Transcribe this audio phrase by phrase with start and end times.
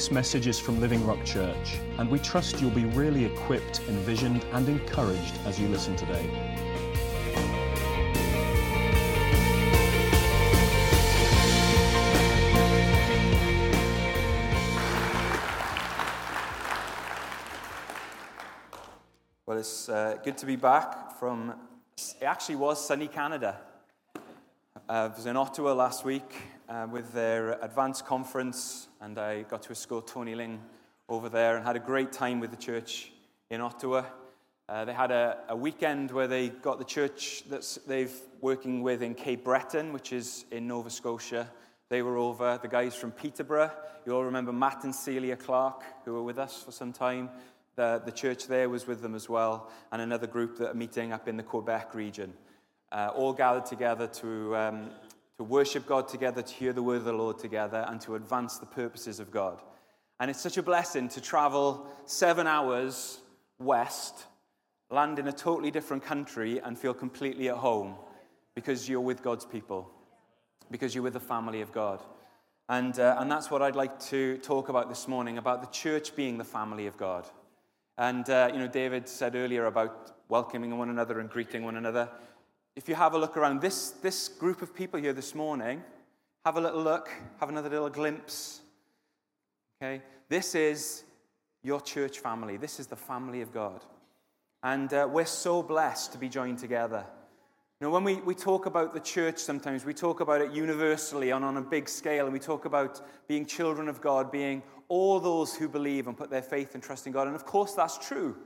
[0.00, 4.42] This message is from Living Rock Church, and we trust you'll be really equipped, envisioned,
[4.52, 6.26] and encouraged as you listen today.
[19.44, 21.52] Well, it's uh, good to be back from,
[22.18, 23.60] it actually was sunny Canada.
[24.16, 24.20] Uh,
[24.88, 26.34] I was in Ottawa last week
[26.70, 30.60] uh, with their advanced conference, and I got to escort Tony Ling
[31.08, 33.10] over there and had a great time with the church
[33.50, 34.04] in Ottawa.
[34.68, 39.02] Uh, they had a, a, weekend where they got the church that they've working with
[39.02, 41.50] in Cape Breton, which is in Nova Scotia.
[41.88, 42.56] They were over.
[42.62, 43.72] The guys from Peterborough,
[44.06, 47.30] you all remember Matt and Celia Clark, who were with us for some time.
[47.74, 51.12] The, the church there was with them as well, and another group that are meeting
[51.12, 52.32] up in the Quebec region.
[52.92, 54.90] Uh, all gathered together to, um,
[55.40, 58.58] to worship God together, to hear the word of the Lord together, and to advance
[58.58, 59.58] the purposes of God.
[60.20, 63.20] And it's such a blessing to travel seven hours
[63.58, 64.26] west,
[64.90, 67.94] land in a totally different country, and feel completely at home
[68.54, 69.90] because you're with God's people,
[70.70, 72.02] because you're with the family of God.
[72.68, 76.14] And, uh, and that's what I'd like to talk about this morning about the church
[76.14, 77.26] being the family of God.
[77.96, 82.10] And, uh, you know, David said earlier about welcoming one another and greeting one another.
[82.76, 85.82] If you have a look around this, this group of people here this morning,
[86.44, 88.60] have a little look, have another little glimpse.
[89.82, 90.02] Okay?
[90.28, 91.04] This is
[91.62, 92.56] your church family.
[92.56, 93.84] This is the family of God.
[94.62, 97.04] And uh, we're so blessed to be joined together.
[97.80, 101.42] Know, when we, we talk about the church sometimes, we talk about it universally and
[101.42, 105.54] on a big scale, and we talk about being children of God, being all those
[105.54, 107.26] who believe and put their faith and trust in God.
[107.26, 108.36] And of course, that's true.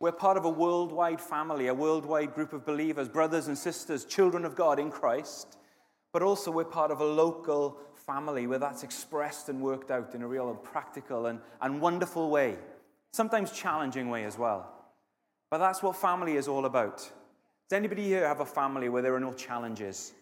[0.00, 4.44] We're part of a worldwide family, a worldwide group of believers, brothers and sisters, children
[4.44, 5.58] of God in Christ.
[6.12, 10.22] But also, we're part of a local family where that's expressed and worked out in
[10.22, 12.56] a real and practical and, and wonderful way,
[13.12, 14.72] sometimes challenging way as well.
[15.50, 16.98] But that's what family is all about.
[16.98, 20.14] Does anybody here have a family where there are no challenges?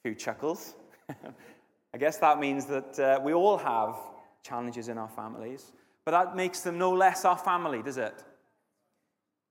[0.00, 0.74] A few chuckles.
[1.94, 3.94] I guess that means that uh, we all have
[4.42, 5.72] challenges in our families,
[6.08, 8.24] but that makes them no less our family, does it?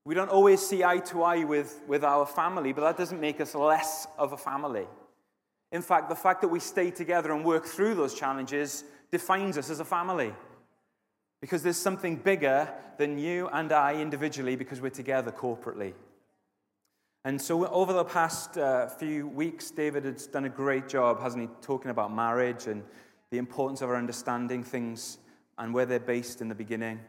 [0.06, 3.40] We don't always see eye to eye with, with our family, but that doesn't make
[3.40, 4.88] us less of a family.
[5.72, 9.70] In fact, the fact that we stay together and work through those challenges defines us
[9.70, 10.34] as a family.
[11.42, 15.94] Because there's something bigger than you and I individually because we're together corporately.
[17.24, 21.44] And so, over the past uh, few weeks, David has done a great job, hasn't
[21.44, 22.82] he, talking about marriage and
[23.30, 25.20] the importance of our understanding things
[25.58, 27.00] and where they're based in the beginning.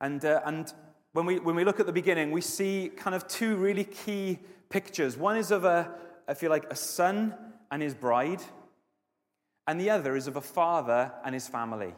[0.00, 0.72] And, uh, and
[1.12, 4.38] when, we, when we look at the beginning, we see kind of two really key
[4.68, 5.16] pictures.
[5.16, 5.90] One is of a,
[6.26, 7.34] I feel like, a son
[7.70, 8.42] and his bride,
[9.66, 11.94] and the other is of a father and his family.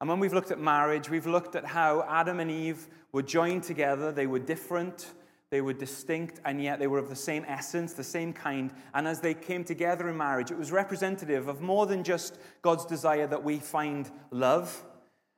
[0.00, 3.62] And when we've looked at marriage, we've looked at how Adam and Eve were joined
[3.62, 4.12] together.
[4.12, 5.10] They were different,
[5.50, 8.72] they were distinct, and yet they were of the same essence, the same kind.
[8.94, 12.84] And as they came together in marriage, it was representative of more than just God's
[12.84, 14.82] desire that we find love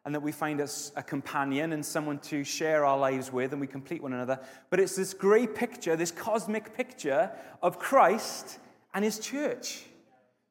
[0.05, 3.61] and that we find us a companion and someone to share our lives with and
[3.61, 4.41] we complete one another.
[4.69, 7.31] But it's this great picture, this cosmic picture
[7.63, 8.59] of Christ
[8.95, 9.85] and his church,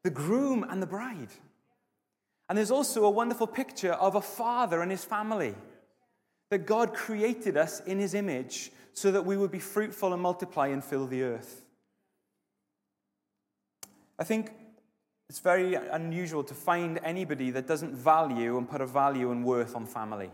[0.03, 1.29] the groom and the bride.
[2.47, 5.55] And there's also a wonderful picture of a father and his family.
[6.49, 10.67] That God created us in his image so that we would be fruitful and multiply
[10.67, 11.63] and fill the earth.
[14.19, 14.51] I think
[15.31, 19.77] it's very unusual to find anybody that doesn't value and put a value and worth
[19.77, 20.29] on family.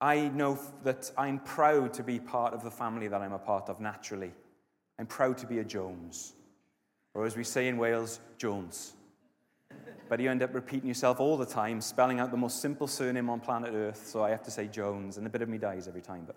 [0.00, 3.68] I know that I'm proud to be part of the family that I'm a part
[3.68, 4.32] of naturally.
[4.98, 6.32] I'm proud to be a Jones.
[7.12, 8.94] Or as we say in Wales, Jones
[10.08, 13.28] but you end up repeating yourself all the time, spelling out the most simple surname
[13.28, 15.86] on planet Earth, so I have to say Jones, and a bit of me dies
[15.86, 16.24] every time.
[16.26, 16.36] But,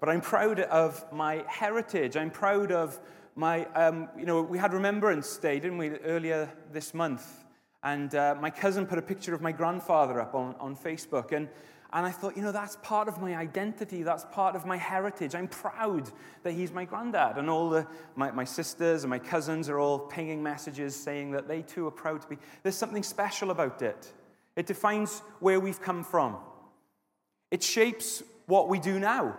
[0.00, 2.16] but I'm proud of my heritage.
[2.16, 2.98] I'm proud of
[3.40, 7.44] my, um, you know, we had Remembrance Day, didn't we, earlier this month?
[7.82, 11.48] And uh, my cousin put a picture of my grandfather up on, on Facebook, and
[11.92, 14.04] and I thought, you know, that's part of my identity.
[14.04, 15.34] That's part of my heritage.
[15.34, 16.08] I'm proud
[16.44, 17.36] that he's my granddad.
[17.36, 17.84] And all the,
[18.14, 21.90] my, my sisters and my cousins are all pinging messages saying that they too are
[21.90, 22.38] proud to be.
[22.62, 24.12] There's something special about it.
[24.54, 26.36] It defines where we've come from,
[27.50, 29.36] it shapes what we do now,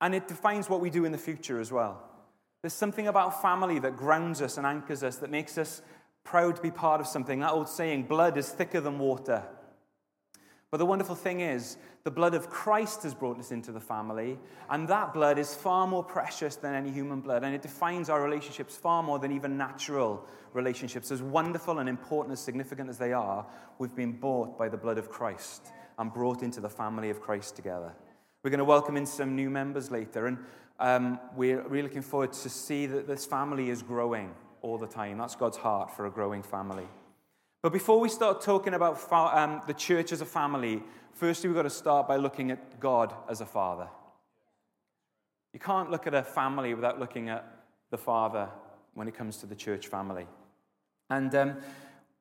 [0.00, 2.07] and it defines what we do in the future as well.
[2.62, 5.82] There's something about family that grounds us and anchors us, that makes us
[6.24, 7.40] proud to be part of something.
[7.40, 9.44] That old saying, blood is thicker than water.
[10.70, 14.38] But the wonderful thing is, the blood of Christ has brought us into the family,
[14.68, 18.22] and that blood is far more precious than any human blood, and it defines our
[18.22, 21.10] relationships far more than even natural relationships.
[21.10, 23.46] As wonderful and important, as significant as they are,
[23.78, 25.68] we've been bought by the blood of Christ
[25.98, 27.94] and brought into the family of Christ together.
[28.42, 30.38] We're going to welcome in some new members later, and
[30.78, 35.18] um, we're really looking forward to see that this family is growing all the time.
[35.18, 36.86] That's God's heart for a growing family.
[37.62, 40.82] But before we start talking about fa- um, the church as a family,
[41.12, 43.88] firstly, we've got to start by looking at God as a father.
[45.52, 47.44] You can't look at a family without looking at
[47.90, 48.48] the father
[48.94, 50.26] when it comes to the church family.
[51.10, 51.56] And um,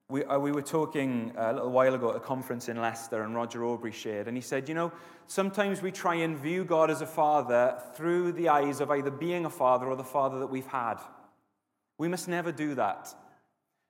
[0.09, 3.35] we, uh, we were talking a little while ago at a conference in Leicester, and
[3.35, 4.91] Roger Aubrey shared, and he said, You know,
[5.27, 9.45] sometimes we try and view God as a father through the eyes of either being
[9.45, 10.95] a father or the father that we've had.
[11.97, 13.13] We must never do that.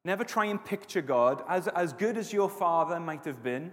[0.04, 3.72] Never try and picture God as, as good as your father might have been.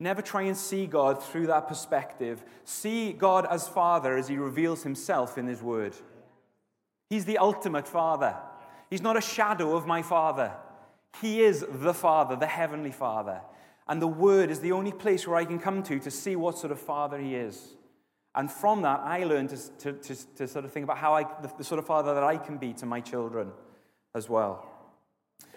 [0.00, 2.44] Never try and see God through that perspective.
[2.64, 5.94] See God as Father as He reveals Himself in His Word.
[7.10, 8.36] He's the ultimate Father.
[8.88, 10.52] He's not a shadow of my Father.
[11.20, 13.40] He is the Father, the Heavenly Father.
[13.88, 16.58] And the Word is the only place where I can come to to see what
[16.58, 17.74] sort of Father He is.
[18.34, 21.24] And from that, I learn to, to, to, to sort of think about how I,
[21.24, 23.50] the, the sort of Father that I can be to my children
[24.14, 24.64] as well.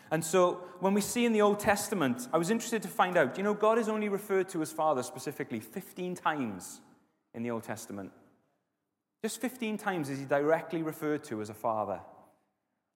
[0.10, 3.38] And so when we see in the Old Testament, I was interested to find out,
[3.38, 6.82] you know, God is only referred to as Father specifically 15 times
[7.34, 8.12] in the Old Testament.
[9.24, 12.00] Just 15 times is he directly referred to as a father.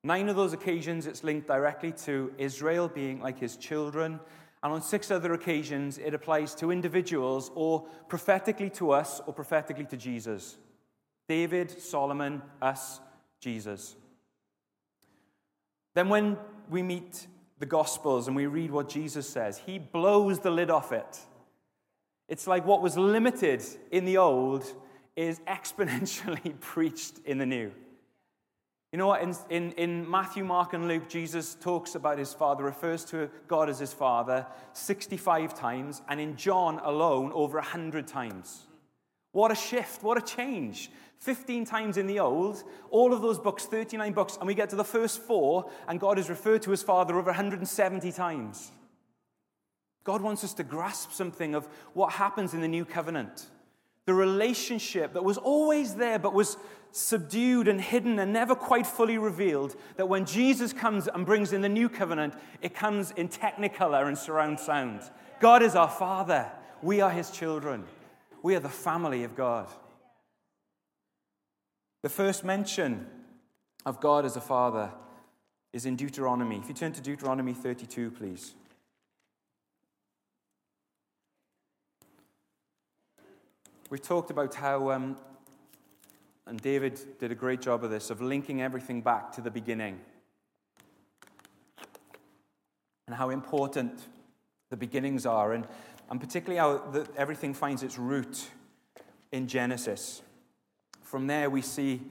[0.05, 4.19] Nine of those occasions, it's linked directly to Israel being like his children.
[4.61, 9.85] And on six other occasions, it applies to individuals or prophetically to us or prophetically
[9.85, 10.57] to Jesus.
[11.27, 12.99] David, Solomon, us,
[13.39, 13.95] Jesus.
[15.95, 16.37] Then, when
[16.69, 17.25] we meet
[17.57, 21.17] the Gospels and we read what Jesus says, he blows the lid off it.
[22.29, 24.71] It's like what was limited in the old
[25.15, 27.71] is exponentially preached in the new.
[28.95, 29.21] You know what?
[29.23, 33.69] In, in, in, Matthew, Mark, and Luke, Jesus talks about his Father, refers to God
[33.69, 38.67] as his Father 65 times, and in John alone, over 100 times.
[39.33, 40.89] What a shift, what a change.
[41.19, 44.77] 15 times in the Old, all of those books, 39 books, and we get to
[44.77, 48.71] the first four, and God is referred to as Father over 170 times.
[50.05, 53.47] God wants us to grasp something of what happens in the new covenant.
[54.05, 56.55] The relationship that was always there but was
[56.95, 59.75] subdued and hidden and never quite fully revealed.
[59.97, 64.17] That when Jesus comes and brings in the new covenant, it comes in technicolor and
[64.17, 65.01] surround sound.
[65.41, 66.49] God is our Father,
[66.81, 67.83] we are His children,
[68.41, 69.67] we are the family of God.
[72.01, 73.07] The first mention
[73.85, 74.91] of God as a father
[75.73, 76.57] is in Deuteronomy.
[76.57, 78.55] If you turn to Deuteronomy 32, please.
[83.89, 85.17] We've talked about how, um,
[86.47, 89.99] and David did a great job of this, of linking everything back to the beginning.
[93.07, 93.99] And how important
[94.69, 95.67] the beginnings are, and,
[96.09, 98.49] and particularly how the, everything finds its root
[99.31, 100.21] in Genesis.
[101.01, 102.01] From there, we see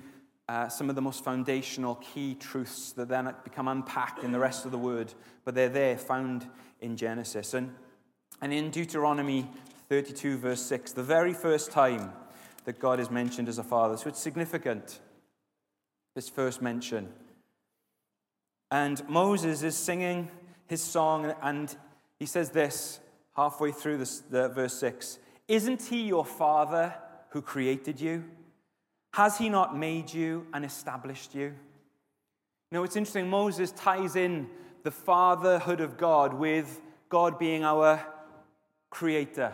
[0.48, 4.64] uh, some of the most foundational key truths that then become unpacked in the rest
[4.64, 5.14] of the word,
[5.44, 6.46] but they're there, found
[6.80, 7.54] in Genesis.
[7.54, 7.72] And,
[8.40, 9.48] and in Deuteronomy
[9.88, 12.12] 32, verse 6, the very first time
[12.64, 13.96] that God is mentioned as a father.
[13.96, 15.00] So it's significant,
[16.14, 17.12] this first mention.
[18.70, 20.30] And Moses is singing
[20.66, 21.74] his song, and
[22.18, 23.00] he says this
[23.36, 25.18] halfway through this, the, verse 6
[25.48, 26.94] Isn't he your father
[27.30, 28.24] who created you?
[29.12, 31.44] Has he not made you and established you?
[31.44, 31.52] You
[32.72, 33.28] know, it's interesting.
[33.28, 34.48] Moses ties in
[34.82, 38.04] the fatherhood of God with God being our
[38.90, 39.52] creator.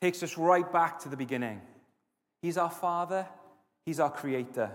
[0.00, 1.60] Takes us right back to the beginning.
[2.42, 3.26] He's our father,
[3.84, 4.70] he's our creator.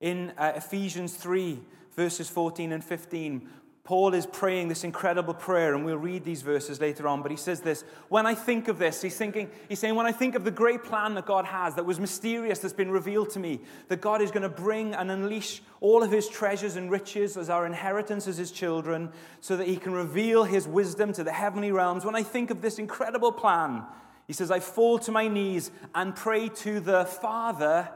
[0.00, 1.60] In uh, Ephesians 3,
[1.94, 3.48] verses 14 and 15,
[3.82, 7.22] Paul is praying this incredible prayer, and we'll read these verses later on.
[7.22, 10.12] But he says this When I think of this, he's thinking, he's saying, when I
[10.12, 13.40] think of the great plan that God has, that was mysterious, that's been revealed to
[13.40, 17.36] me, that God is going to bring and unleash all of his treasures and riches
[17.36, 21.32] as our inheritance as his children, so that he can reveal his wisdom to the
[21.32, 22.04] heavenly realms.
[22.04, 23.82] When I think of this incredible plan,
[24.30, 27.90] he says, I fall to my knees and pray to the Father,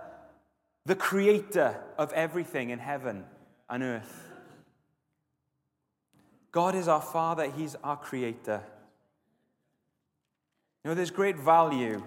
[0.84, 3.24] the creator of everything in heaven
[3.70, 4.32] and earth.
[6.50, 8.64] God is our Father, He's our Creator.
[10.82, 12.02] You know, there's great value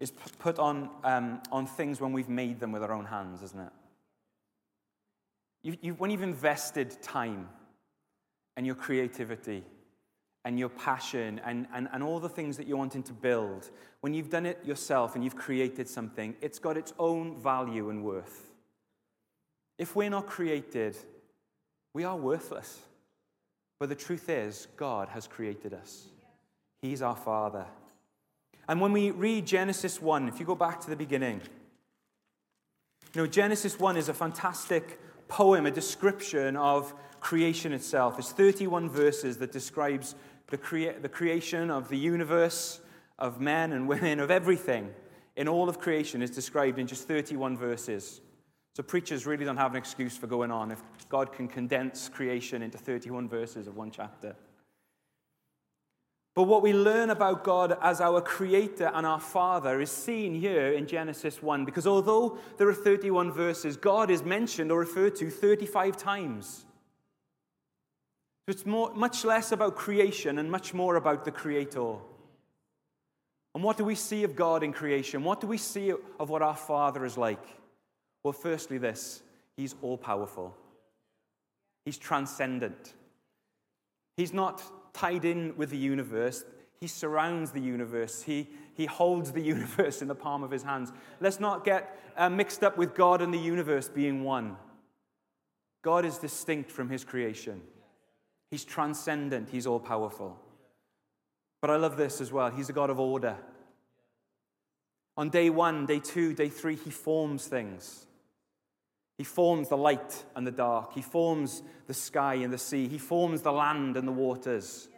[0.00, 3.60] is put on, um, on things when we've made them with our own hands, isn't
[3.60, 3.72] it?
[5.62, 7.50] You, you, when you've invested time
[8.56, 9.64] and your creativity
[10.46, 13.68] and your passion and, and, and all the things that you're wanting to build,
[14.00, 18.04] when you've done it yourself and you've created something, it's got its own value and
[18.04, 18.52] worth.
[19.76, 20.96] If we're not created,
[21.94, 22.78] we are worthless.
[23.80, 26.06] But the truth is, God has created us.
[26.80, 27.66] He's our Father.
[28.68, 31.40] And when we read Genesis 1, if you go back to the beginning,
[33.14, 38.18] you know, Genesis 1 is a fantastic poem, a description of creation itself.
[38.20, 40.14] It's 31 verses that describes
[40.48, 42.80] the, crea- the creation of the universe,
[43.18, 44.92] of men and women, of everything
[45.36, 48.20] in all of creation is described in just 31 verses.
[48.74, 52.62] So preachers really don't have an excuse for going on if God can condense creation
[52.62, 54.36] into 31 verses of one chapter.
[56.34, 60.72] But what we learn about God as our creator and our father is seen here
[60.72, 65.30] in Genesis 1, because although there are 31 verses, God is mentioned or referred to
[65.30, 66.65] 35 times.
[68.46, 71.96] So it's more, much less about creation and much more about the creator.
[73.56, 75.24] And what do we see of God in creation?
[75.24, 77.42] What do we see of what our Father is like?
[78.22, 79.22] Well, firstly, this
[79.56, 80.54] He's all powerful,
[81.84, 82.94] He's transcendent.
[84.16, 84.62] He's not
[84.94, 86.44] tied in with the universe.
[86.80, 88.22] He surrounds the universe.
[88.22, 90.92] He, he holds the universe in the palm of his hands.
[91.20, 94.56] Let's not get uh, mixed up with God and the universe being one.
[95.82, 97.60] God is distinct from his creation.
[98.50, 99.50] He's transcendent.
[99.50, 100.38] He's all powerful.
[101.60, 102.50] But I love this as well.
[102.50, 103.36] He's a God of order.
[105.16, 108.06] On day one, day two, day three, he forms things.
[109.18, 110.92] He forms the light and the dark.
[110.92, 112.86] He forms the sky and the sea.
[112.86, 114.88] He forms the land and the waters.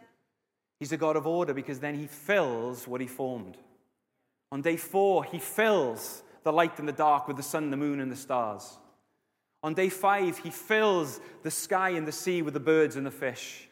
[0.79, 3.57] He's a God of order because then he fills what he formed.
[4.51, 7.99] On day four, he fills the light and the dark with the sun, the moon,
[7.99, 8.77] and the stars.
[9.61, 13.11] On day five, he fills the sky and the sea with the birds and the
[13.11, 13.67] fish.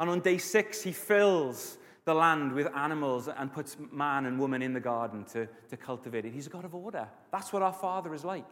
[0.00, 4.62] And on day six, he fills the land with animals and puts man and woman
[4.62, 6.32] in the garden to, to cultivate it.
[6.32, 7.06] He's a God of order.
[7.30, 8.48] That's what our Father is like.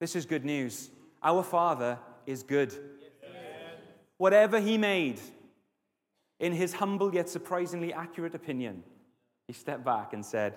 [0.00, 0.90] This is good news.
[1.22, 2.74] Our Father is good.
[4.16, 5.20] Whatever He made,
[6.40, 8.82] in His humble yet surprisingly accurate opinion,
[9.46, 10.54] He stepped back and said,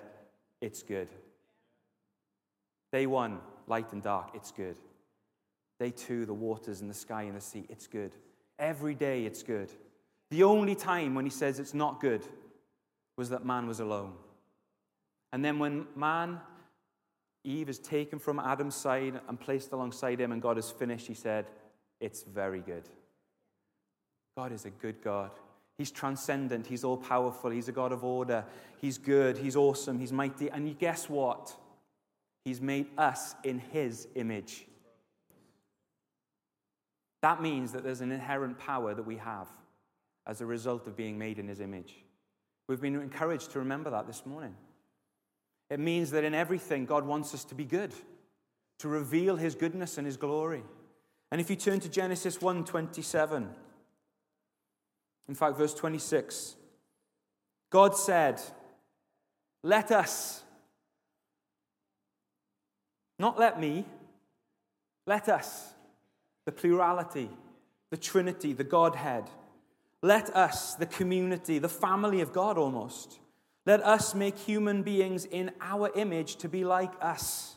[0.60, 1.08] It's good.
[2.90, 4.76] Day one, light and dark, it's good.
[5.80, 8.14] Day two, the waters and the sky and the sea, it's good.
[8.58, 9.72] Every day, it's good.
[10.30, 12.22] The only time when He says it's not good
[13.16, 14.12] was that man was alone.
[15.32, 16.40] And then when man
[17.44, 21.14] Eve is taken from Adam's side and placed alongside him, and God is finished, he
[21.14, 21.46] said,
[22.00, 22.88] It's very good.
[24.36, 25.30] God is a good God.
[25.76, 26.66] He's transcendent.
[26.66, 27.50] He's all powerful.
[27.50, 28.44] He's a God of order.
[28.80, 29.38] He's good.
[29.38, 29.98] He's awesome.
[29.98, 30.50] He's mighty.
[30.50, 31.54] And you guess what?
[32.44, 34.66] He's made us in His image.
[37.22, 39.48] That means that there's an inherent power that we have
[40.26, 41.94] as a result of being made in His image.
[42.68, 44.54] We've been encouraged to remember that this morning.
[45.70, 47.92] It means that in everything, God wants us to be good,
[48.78, 50.62] to reveal his goodness and his glory.
[51.30, 53.48] And if you turn to Genesis 1 27,
[55.28, 56.56] in fact, verse 26,
[57.70, 58.40] God said,
[59.62, 60.43] Let us,
[63.18, 63.84] not let me,
[65.06, 65.72] let us,
[66.44, 67.30] the plurality,
[67.90, 69.24] the Trinity, the Godhead,
[70.02, 73.18] let us, the community, the family of God almost
[73.66, 77.56] let us make human beings in our image to be like us.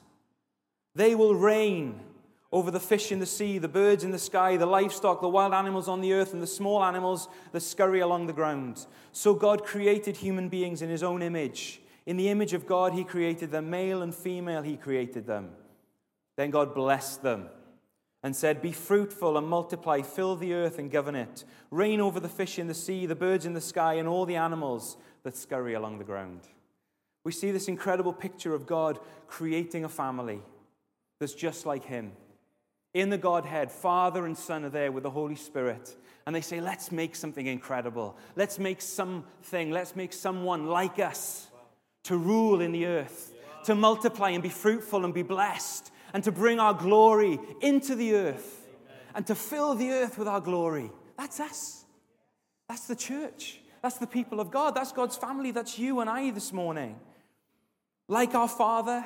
[0.96, 2.00] They will reign
[2.52, 5.54] over the fish in the sea, the birds in the sky, the livestock, the wild
[5.54, 8.86] animals on the earth, and the small animals that scurry along the ground.
[9.12, 11.82] So God created human beings in his own image.
[12.08, 15.50] In the image of God, he created them, male and female, he created them.
[16.38, 17.50] Then God blessed them
[18.24, 21.44] and said, Be fruitful and multiply, fill the earth and govern it.
[21.70, 24.38] Reign over the fish in the sea, the birds in the sky, and all the
[24.38, 26.40] animals that scurry along the ground.
[27.26, 30.40] We see this incredible picture of God creating a family
[31.20, 32.14] that's just like Him.
[32.94, 35.94] In the Godhead, Father and Son are there with the Holy Spirit.
[36.26, 38.16] And they say, let's make something incredible.
[38.38, 41.47] Let's make something, let's make someone like us
[42.08, 43.34] to rule in the earth,
[43.66, 48.16] to multiply and be fruitful and be blessed, and to bring our glory into the
[48.16, 48.66] earth,
[49.14, 50.90] and to fill the earth with our glory.
[51.18, 51.84] That's us.
[52.70, 53.60] That's the church.
[53.82, 54.74] That's the people of God.
[54.74, 55.52] That's God's family.
[55.52, 56.98] That's you and I this morning.
[58.08, 59.04] Like our Father,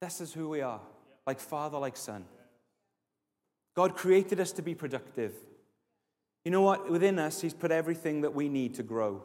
[0.00, 0.80] this is who we are.
[1.26, 2.24] Like Father, like Son.
[3.76, 5.34] God created us to be productive.
[6.46, 6.90] You know what?
[6.90, 9.22] Within us, He's put everything that we need to grow,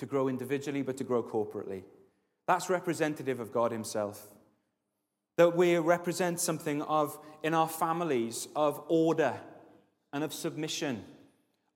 [0.00, 1.84] to grow individually, but to grow corporately.
[2.46, 4.26] That's representative of God Himself.
[5.36, 9.38] That we represent something of, in our families, of order
[10.12, 11.04] and of submission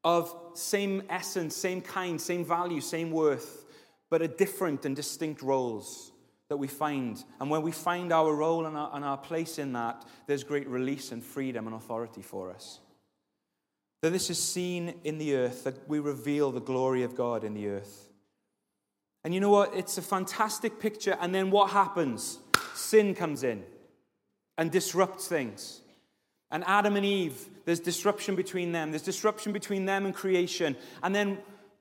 [0.04, 3.64] of same essence, same kind, same value, same worth,
[4.10, 6.12] but a different and distinct roles
[6.48, 7.24] that we find.
[7.40, 10.68] And when we find our role and our, and our place in that, there's great
[10.68, 12.80] release and freedom and authority for us.
[14.02, 17.54] That this is seen in the earth, that we reveal the glory of God in
[17.54, 18.10] the earth.
[19.24, 19.74] And you know what?
[19.74, 21.16] It's a fantastic picture.
[21.20, 22.38] And then what happens?
[22.74, 23.64] Sin comes in
[24.58, 25.80] and disrupts things.
[26.50, 28.90] And Adam and Eve, there's disruption between them.
[28.90, 30.76] There's disruption between them and creation.
[31.02, 31.38] And then,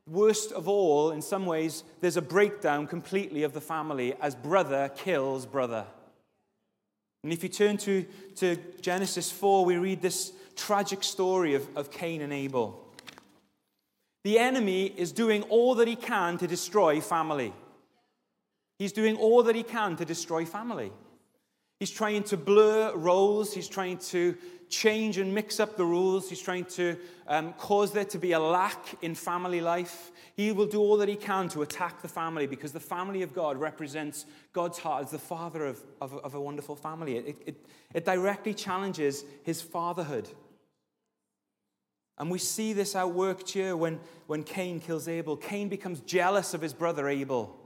[0.08, 4.90] worst of all, in some ways, there's a breakdown completely of the family as brother
[4.96, 5.86] kills brother.
[7.24, 8.06] And if you turn to,
[8.38, 12.83] to Genesis 4, we read this tragic story of, of Cain and Abel.
[14.24, 17.54] The enemy is doing all that he can to destroy family.
[18.80, 20.92] He's doing all that he can to destroy family.
[21.80, 23.54] He's trying to blur roles.
[23.54, 24.38] He's trying to
[24.70, 26.30] change and mix up the rules.
[26.30, 30.12] He's trying to um, cause there to be a lack in family life.
[30.36, 33.34] He will do all that he can to attack the family because the family of
[33.34, 37.18] God represents God's heart as the father of, of, of a wonderful family.
[37.18, 40.30] It, it, it directly challenges his fatherhood.
[42.18, 45.36] And we see this outworked here when, when Cain kills Abel.
[45.36, 47.60] Cain becomes jealous of his brother Abel.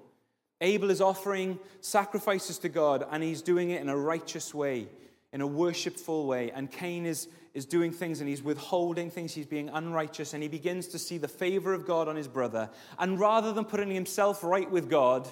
[0.62, 4.88] Abel is offering sacrifices to God, and he's doing it in a righteous way,
[5.34, 6.52] in a worshipful way.
[6.52, 10.50] And Cain is, is doing things and he's withholding things, he's being unrighteous, and he
[10.50, 12.70] begins to see the favor of God on his brother.
[12.98, 15.28] And rather than putting himself right with God,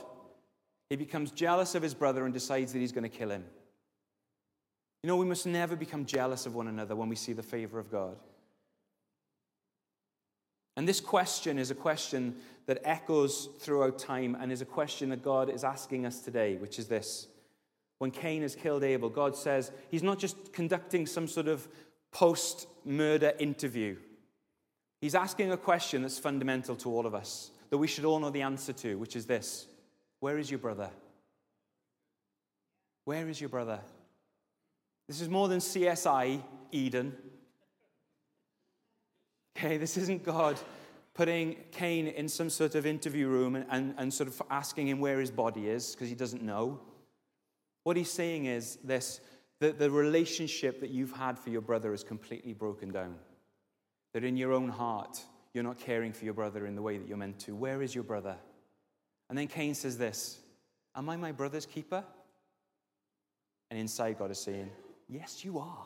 [0.90, 3.46] he becomes jealous of his brother and decides that he's going to kill him.
[5.02, 7.80] You know, we must never become jealous of one another when we see the favor
[7.80, 8.18] of God.
[10.77, 15.24] And this question is a question that echoes throughout time and is a question that
[15.24, 17.27] God is asking us today, which is this.
[18.00, 21.67] When Cain has killed Abel, God says he's not just conducting some sort of
[22.12, 23.98] post murder interview.
[25.01, 28.29] He's asking a question that's fundamental to all of us, that we should all know
[28.29, 29.67] the answer to, which is this
[30.20, 30.89] Where is your brother?
[33.05, 33.79] Where is your brother?
[35.07, 37.16] This is more than CSI Eden.
[39.57, 40.59] Okay, this isn't God
[41.13, 45.00] putting Cain in some sort of interview room and, and, and sort of asking him
[45.00, 46.79] where his body is because he doesn't know.
[47.83, 49.22] What he's saying is this
[49.61, 53.15] that the relationship that you've had for your brother is completely broken down.
[54.13, 55.22] That in your own heart,
[55.53, 57.55] you're not caring for your brother in the way that you're meant to.
[57.55, 58.35] Where is your brother?
[59.29, 60.39] And then Cain says this
[60.96, 62.03] Am I my brother's keeper?
[63.72, 64.70] And inside, God is saying,
[65.07, 65.85] Yes, you are.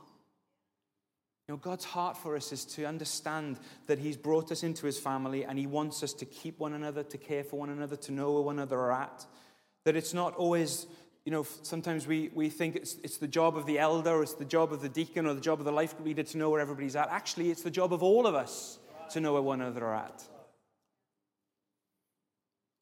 [1.50, 5.46] Know, God's heart for us is to understand that He's brought us into His family
[5.46, 8.34] and He wants us to keep one another, to care for one another, to know
[8.34, 9.26] where one another are at.
[9.84, 10.86] That it's not always,
[11.26, 14.36] you know, sometimes we, we think it's, it's the job of the elder, or it's
[14.36, 16.62] the job of the deacon, or the job of the life leader to know where
[16.62, 17.10] everybody's at.
[17.10, 18.78] Actually, it's the job of all of us
[19.10, 20.24] to know where one another are at.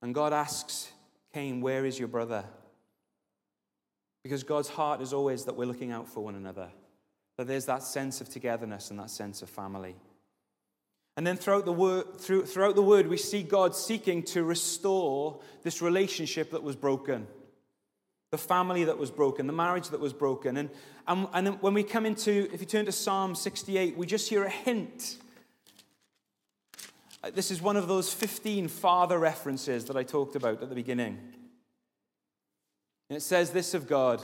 [0.02, 0.92] And God asks
[1.34, 2.44] Cain, Where is your brother?
[4.24, 6.68] Because God's heart is always that we're looking out for one another
[7.38, 9.96] that there's that sense of togetherness and that sense of family.
[11.16, 15.40] And then throughout the, word, through, throughout the word, we see God seeking to restore
[15.64, 17.28] this relationship that was broken,
[18.32, 20.58] the family that was broken, the marriage that was broken.
[20.58, 20.70] And,
[21.08, 24.44] and, and when we come into, if you turn to Psalm 68, we just hear
[24.44, 25.18] a hint.
[27.24, 30.76] Uh, this is one of those 15 father references that I talked about at the
[30.76, 31.18] beginning.
[33.10, 34.22] And it says this of God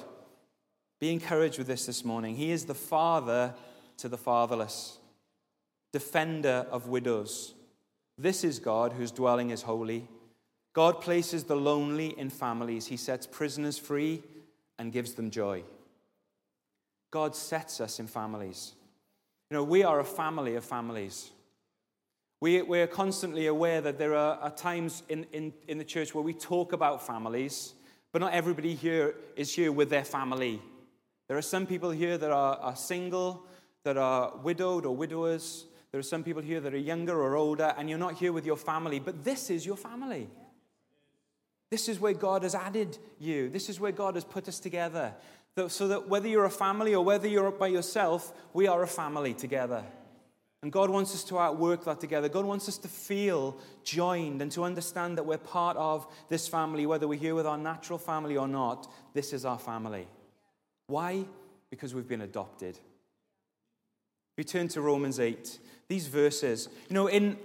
[1.03, 2.33] be encouraged with this this morning.
[2.33, 3.53] He is the father
[3.97, 4.99] to the fatherless,
[5.91, 7.55] defender of widows.
[8.17, 10.07] This is God whose dwelling is holy.
[10.71, 14.23] God places the lonely in families, He sets prisoners free
[14.79, 15.63] and gives them joy.
[17.11, 18.71] God sets us in families.
[19.51, 21.31] You know, we are a family of families.
[22.39, 26.15] We, we are constantly aware that there are, are times in, in, in the church
[26.15, 27.73] where we talk about families,
[28.13, 30.61] but not everybody here is here with their family.
[31.27, 33.45] There are some people here that are, are single,
[33.83, 35.65] that are widowed or widowers.
[35.91, 38.45] There are some people here that are younger or older, and you're not here with
[38.45, 40.29] your family, but this is your family.
[41.69, 43.49] This is where God has added you.
[43.49, 45.13] This is where God has put us together.
[45.67, 48.87] So that whether you're a family or whether you're up by yourself, we are a
[48.87, 49.83] family together.
[50.63, 52.29] And God wants us to outwork that together.
[52.29, 56.85] God wants us to feel joined and to understand that we're part of this family,
[56.85, 58.91] whether we're here with our natural family or not.
[59.13, 60.07] This is our family.
[60.87, 61.25] Why?
[61.69, 62.77] Because we've been adopted.
[64.37, 65.59] We turn to Romans 8.
[65.87, 67.37] These verses, you know, in,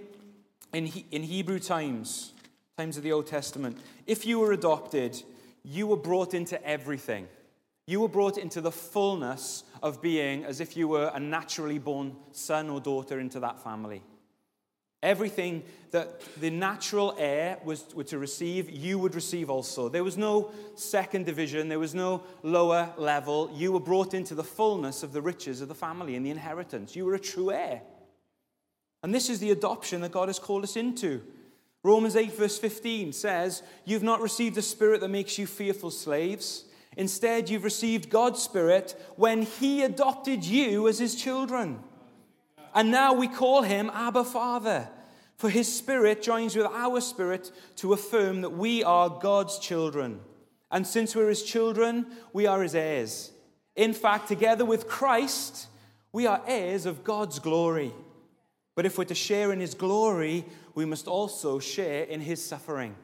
[0.73, 2.33] in, in Hebrew times,
[2.77, 5.21] times of the Old Testament, if you were adopted,
[5.63, 7.27] you were brought into everything.
[7.85, 12.15] You were brought into the fullness of being as if you were a naturally born
[12.31, 14.01] son or daughter into that family.
[15.01, 19.87] Everything that the natural heir was to receive, you would receive also.
[19.87, 23.49] There was no second division, there was no lower level.
[23.53, 26.95] You were brought into the fullness of the riches of the family and the inheritance.
[26.95, 27.81] You were a true heir.
[29.01, 31.21] And this is the adoption that God has called us into.
[31.81, 36.65] Romans 8, verse 15 says, You've not received a spirit that makes you fearful slaves.
[36.97, 41.79] Instead, you've received God's spirit when He adopted you as His children.
[42.73, 44.89] And now we call him Abba Father.
[45.37, 50.19] For his spirit joins with our spirit to affirm that we are God's children.
[50.69, 53.31] And since we're his children, we are his heirs.
[53.75, 55.67] In fact, together with Christ,
[56.11, 57.93] we are heirs of God's glory.
[58.75, 62.95] But if we're to share in his glory, we must also share in his suffering.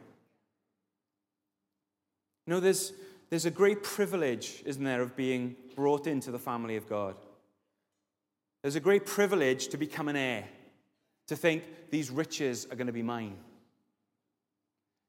[2.46, 2.94] You know, there's,
[3.30, 7.16] there's a great privilege, isn't there, of being brought into the family of God.
[8.66, 10.44] There's a great privilege to become an heir,
[11.28, 13.38] to think these riches are going to be mine.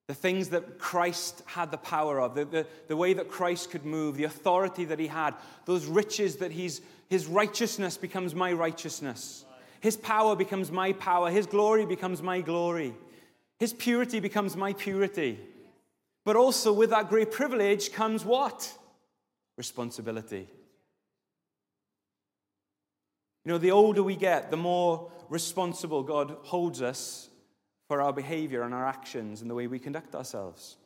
[0.09, 3.87] The things that Christ had the power of, the, the, the way that Christ could
[3.87, 9.47] move, the authority that he had, those riches that he's, his righteousness becomes my righteousness.
[9.81, 11.31] His power becomes my power.
[11.31, 12.93] His glory becomes my glory.
[13.59, 15.41] His purity becomes my purity.
[16.27, 18.71] But also, with that great privilege comes what?
[19.57, 20.47] Responsibility.
[23.47, 27.31] You know, the older we get, the more responsible God holds us
[27.87, 30.77] for our behavior and our actions and the way we conduct ourselves.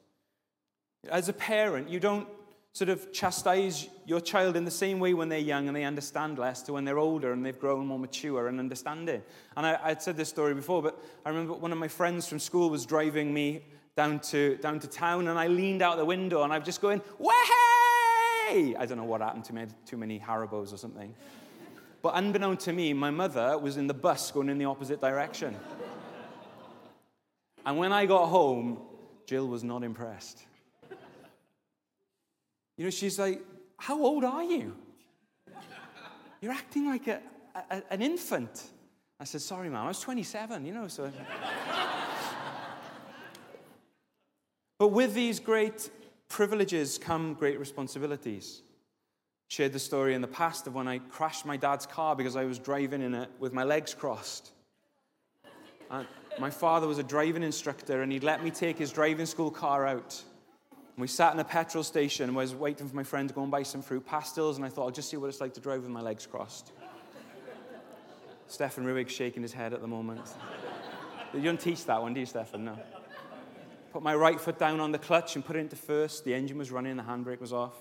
[1.11, 2.29] As a parent, you don't
[2.75, 6.39] sort of chastise your child in the same way when they're young and they understand
[6.39, 9.23] less to when they're older and they've grown more mature and understanding.
[9.57, 12.39] And I, would said this story before, but I remember one of my friends from
[12.39, 13.65] school was driving me
[13.97, 17.01] down to, down to town and I leaned out the window and I'm just going,
[17.19, 17.33] way!
[18.79, 21.15] I don't know what happened to me, too many Haribos or something.
[22.03, 25.57] But unbeknown to me, my mother was in the bus going in the opposite direction.
[27.67, 28.79] and when I got home,
[29.27, 30.45] Jill was not impressed.
[32.77, 33.43] You know, she's like,
[33.77, 34.75] How old are you?
[36.41, 37.21] You're acting like a,
[37.71, 38.63] a, an infant.
[39.19, 41.13] I said, Sorry, ma'am, I was 27, you know, so.
[44.79, 45.91] but with these great
[46.29, 48.63] privileges come great responsibilities
[49.51, 52.45] shared the story in the past of when I crashed my dad's car because I
[52.45, 54.53] was driving in it with my legs crossed.
[55.91, 56.07] And
[56.39, 59.89] my father was a driving instructor and he'd let me take his driving school car
[59.89, 60.23] out.
[60.71, 63.35] And we sat in a petrol station and I was waiting for my friend to
[63.35, 65.55] go and buy some fruit pastilles and I thought, I'll just see what it's like
[65.55, 66.71] to drive with my legs crossed.
[68.47, 70.29] Stefan Ruig's shaking his head at the moment.
[71.35, 72.65] You don't teach that one, do you, Stefan?
[72.65, 72.79] No.
[73.93, 76.25] Put my right foot down on the clutch and put it into first.
[76.25, 77.75] The engine was running, the handbrake was off.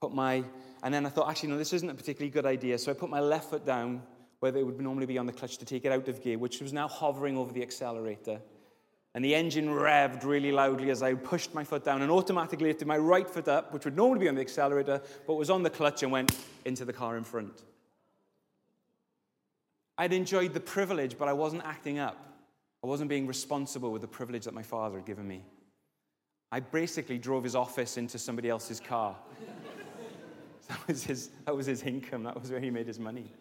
[0.00, 0.44] Put my
[0.82, 2.78] and then I thought, actually, no, this isn't a particularly good idea.
[2.78, 4.02] So I put my left foot down
[4.40, 6.60] where it would normally be on the clutch to take it out of gear, which
[6.60, 8.40] was now hovering over the accelerator.
[9.14, 12.86] And the engine revved really loudly as I pushed my foot down and automatically lifted
[12.86, 15.70] my right foot up, which would normally be on the accelerator, but was on the
[15.70, 17.62] clutch and went into the car in front.
[19.96, 22.16] I'd enjoyed the privilege, but I wasn't acting up.
[22.84, 25.42] I wasn't being responsible with the privilege that my father had given me.
[26.52, 29.16] I basically drove his office into somebody else's car.
[30.68, 32.24] That was, his, that was his income.
[32.24, 33.32] That was where he made his money.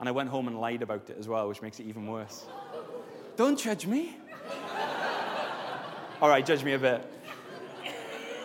[0.00, 2.44] And I went home and lied about it as well, which makes it even worse.
[3.36, 4.16] Don't judge me.
[6.20, 7.04] All right, judge me a bit.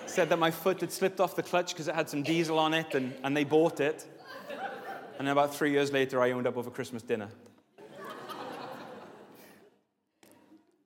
[0.05, 2.73] Said that my foot had slipped off the clutch because it had some diesel on
[2.73, 4.05] it, and, and they bought it.
[5.17, 7.29] And about three years later, I owned up over Christmas dinner.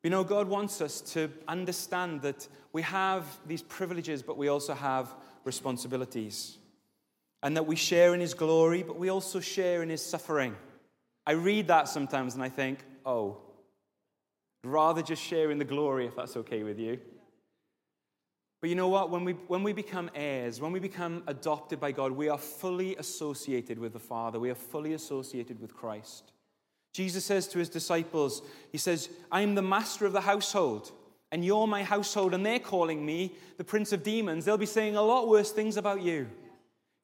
[0.02, 4.74] You know, God wants us to understand that we have these privileges, but we also
[4.74, 5.14] have
[5.46, 6.58] responsibilities
[7.44, 10.56] and that we share in his glory, but we also share in his suffering.
[11.28, 13.38] I read that sometimes and I think, oh,
[14.64, 17.00] I'd rather just share in the glory if that's okay with you.
[18.62, 19.10] But you know what?
[19.10, 22.96] When we, when we become heirs, when we become adopted by God, we are fully
[22.96, 24.40] associated with the Father.
[24.40, 26.32] We are fully associated with Christ.
[26.94, 30.94] Jesus says to his disciples, He says, I am the master of the household,
[31.30, 34.46] and you're my household, and they're calling me the prince of demons.
[34.46, 36.30] They'll be saying a lot worse things about you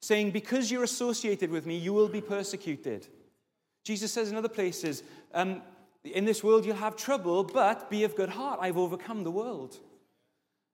[0.00, 3.06] saying, Because you're associated with me, you will be persecuted.
[3.84, 5.02] Jesus says in other places,
[5.34, 5.62] um,
[6.04, 8.58] In this world you'll have trouble, but be of good heart.
[8.62, 9.78] I've overcome the world.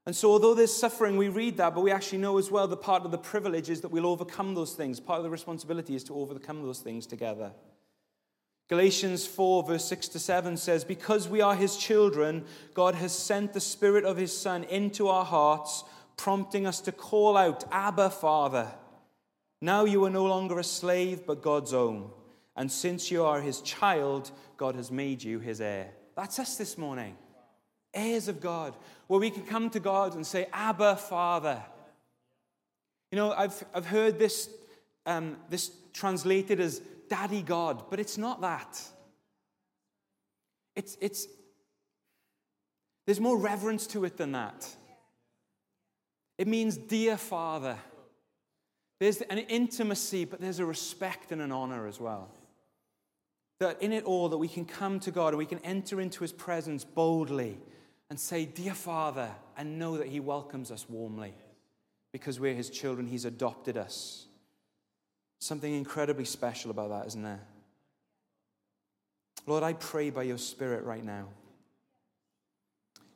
[0.06, 2.76] And so, although there's suffering, we read that, but we actually know as well that
[2.76, 5.00] part of the privilege is that we'll overcome those things.
[5.00, 7.50] Part of the responsibility is to overcome those things together.
[8.68, 13.52] Galatians 4, verse 6 to 7 says, Because we are his children, God has sent
[13.52, 15.82] the Spirit of his Son into our hearts,
[16.16, 18.72] prompting us to call out, Abba, Father.
[19.60, 22.10] Now you are no longer a slave, but God's own.
[22.56, 25.90] And since you are his child, God has made you his heir.
[26.14, 27.16] That's us this morning.
[27.92, 28.74] Heirs of God,
[29.06, 31.62] where we can come to God and say, Abba, Father.
[33.10, 34.50] You know, I've, I've heard this,
[35.06, 38.80] um, this translated as Daddy God, but it's not that.
[40.74, 41.26] It's, it's,
[43.06, 44.68] there's more reverence to it than that.
[46.36, 47.78] It means dear Father.
[48.98, 52.30] There's an intimacy, but there's a respect and an honor as well.
[53.58, 56.20] That in it all, that we can come to God and we can enter into
[56.20, 57.58] his presence boldly
[58.10, 61.34] and say, Dear Father, and know that he welcomes us warmly
[62.12, 63.06] because we're his children.
[63.06, 64.26] He's adopted us.
[65.38, 67.42] Something incredibly special about that, isn't there?
[69.46, 71.28] Lord, I pray by your Spirit right now.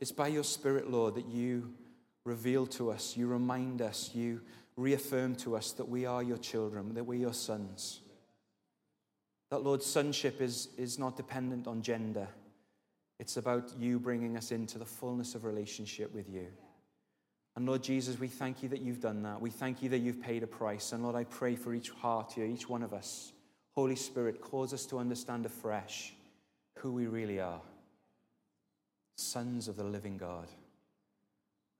[0.00, 1.72] It's by your Spirit, Lord, that you
[2.24, 4.40] reveal to us, you remind us, you
[4.80, 8.00] reaffirm to us that we are your children, that we're your sons.
[9.50, 12.28] That, Lord, sonship is, is not dependent on gender.
[13.18, 16.46] It's about you bringing us into the fullness of relationship with you.
[17.56, 19.40] And Lord Jesus, we thank you that you've done that.
[19.40, 20.92] We thank you that you've paid a price.
[20.92, 23.32] And Lord, I pray for each heart here, each one of us.
[23.74, 26.14] Holy Spirit, cause us to understand afresh
[26.78, 27.60] who we really are
[29.16, 30.48] sons of the living God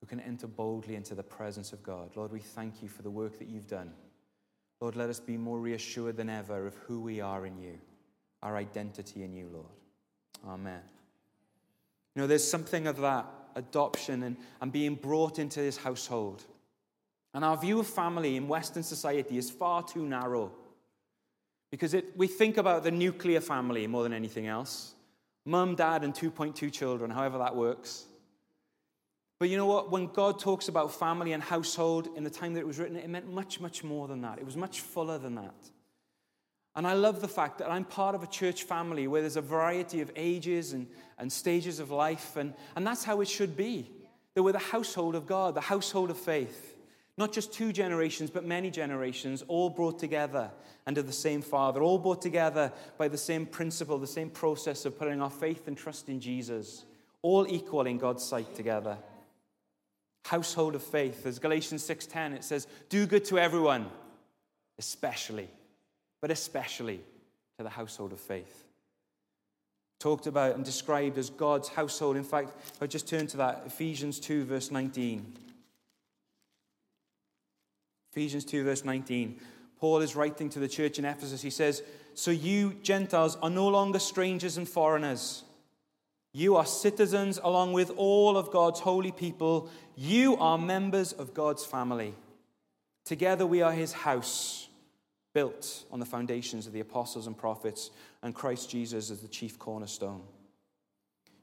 [0.00, 2.10] who can enter boldly into the presence of God.
[2.16, 3.92] Lord, we thank you for the work that you've done.
[4.80, 7.78] Lord, let us be more reassured than ever of who we are in you,
[8.42, 9.66] our identity in you, Lord.
[10.48, 10.80] Amen.
[12.14, 16.44] You know, there's something of that adoption and, and being brought into this household.
[17.34, 20.50] And our view of family in Western society is far too narrow
[21.70, 24.94] because it, we think about the nuclear family more than anything else
[25.46, 28.04] mum, dad, and 2.2 children, however that works.
[29.40, 29.90] But you know what?
[29.90, 33.08] When God talks about family and household in the time that it was written, it
[33.08, 34.38] meant much, much more than that.
[34.38, 35.54] It was much fuller than that.
[36.76, 39.42] And I love the fact that I'm part of a church family where there's a
[39.42, 40.86] variety of ages and,
[41.18, 43.90] and stages of life, and, and that's how it should be.
[44.34, 46.76] That we're the household of God, the household of faith.
[47.16, 50.50] Not just two generations, but many generations, all brought together
[50.86, 54.98] under the same Father, all brought together by the same principle, the same process of
[54.98, 56.84] putting our faith and trust in Jesus,
[57.22, 58.98] all equal in God's sight together.
[60.24, 61.26] Household of faith.
[61.26, 63.86] As Galatians 6:10, it says, do good to everyone,
[64.78, 65.48] especially
[66.20, 67.00] but especially
[67.56, 68.64] to the household of faith.
[69.98, 72.16] Talked about and described as God's household.
[72.16, 75.34] In fact, if I just turn to that, Ephesians 2, verse 19.
[78.12, 79.40] Ephesians 2, verse 19.
[79.78, 81.42] Paul is writing to the church in Ephesus.
[81.42, 81.82] He says,
[82.14, 85.44] So you Gentiles are no longer strangers and foreigners.
[86.32, 89.68] You are citizens along with all of God's holy people.
[89.96, 92.14] You are members of God's family.
[93.04, 94.68] Together we are his house
[95.32, 97.90] built on the foundations of the apostles and prophets
[98.22, 100.22] and Christ Jesus as the chief cornerstone.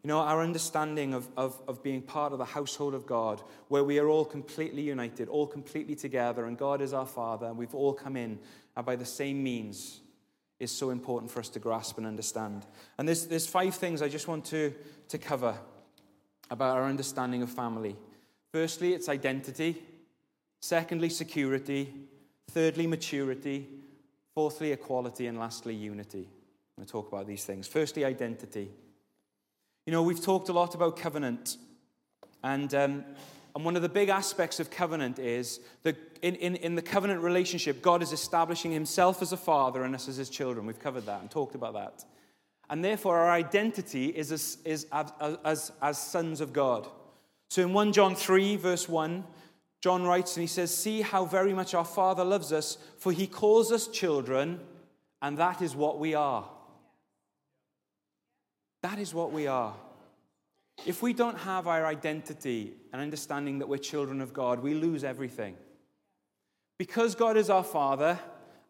[0.03, 3.83] You know, our understanding of, of, of being part of the household of God, where
[3.83, 7.75] we are all completely united, all completely together, and God is our Father, and we've
[7.75, 8.39] all come in
[8.85, 9.99] by the same means,
[10.59, 12.65] is so important for us to grasp and understand.
[12.97, 14.73] And there's, there's five things I just want to,
[15.09, 15.55] to cover
[16.49, 17.95] about our understanding of family.
[18.51, 19.81] Firstly, it's identity.
[20.59, 21.93] Secondly, security.
[22.49, 23.67] Thirdly, maturity.
[24.33, 25.27] Fourthly, equality.
[25.27, 26.27] And lastly, unity.
[26.27, 27.67] I'm going to talk about these things.
[27.67, 28.71] Firstly, identity.
[29.85, 31.57] You know, we've talked a lot about covenant.
[32.43, 33.05] And, um,
[33.57, 37.23] and one of the big aspects of covenant is that in, in, in the covenant
[37.23, 40.67] relationship, God is establishing himself as a father and us as his children.
[40.67, 42.05] We've covered that and talked about that.
[42.69, 45.11] And therefore, our identity is as, is as,
[45.43, 46.87] as, as sons of God.
[47.49, 49.23] So in 1 John 3, verse 1,
[49.81, 53.25] John writes and he says, See how very much our Father loves us, for he
[53.25, 54.59] calls us children,
[55.19, 56.47] and that is what we are.
[58.83, 59.73] That is what we are.
[60.85, 65.03] If we don't have our identity and understanding that we're children of God, we lose
[65.03, 65.55] everything.
[66.77, 68.19] Because God is our Father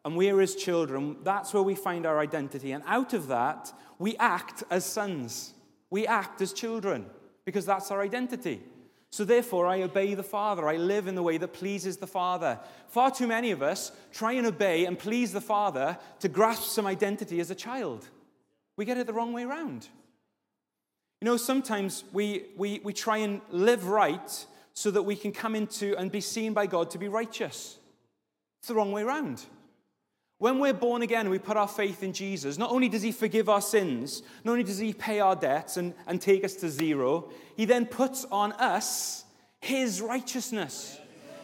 [0.06, 2.72] and we are His children, that's where we find our identity.
[2.72, 5.54] And out of that, we act as sons.
[5.90, 7.06] We act as children
[7.46, 8.62] because that's our identity.
[9.10, 10.68] So therefore, I obey the Father.
[10.68, 12.60] I live in the way that pleases the Father.
[12.88, 16.86] Far too many of us try and obey and please the Father to grasp some
[16.86, 18.08] identity as a child.
[18.76, 19.88] We get it the wrong way around.
[21.22, 25.56] You know, sometimes we, we, we try and live right so that we can come
[25.56, 27.80] into and be seen by God to be righteous.
[28.60, 29.44] It's the wrong way around.
[30.38, 33.50] When we're born again we put our faith in Jesus, not only does He forgive
[33.50, 37.32] our sins, not only does He pay our debts and, and take us to zero,
[37.56, 39.26] He then puts on us
[39.60, 41.00] His righteousness.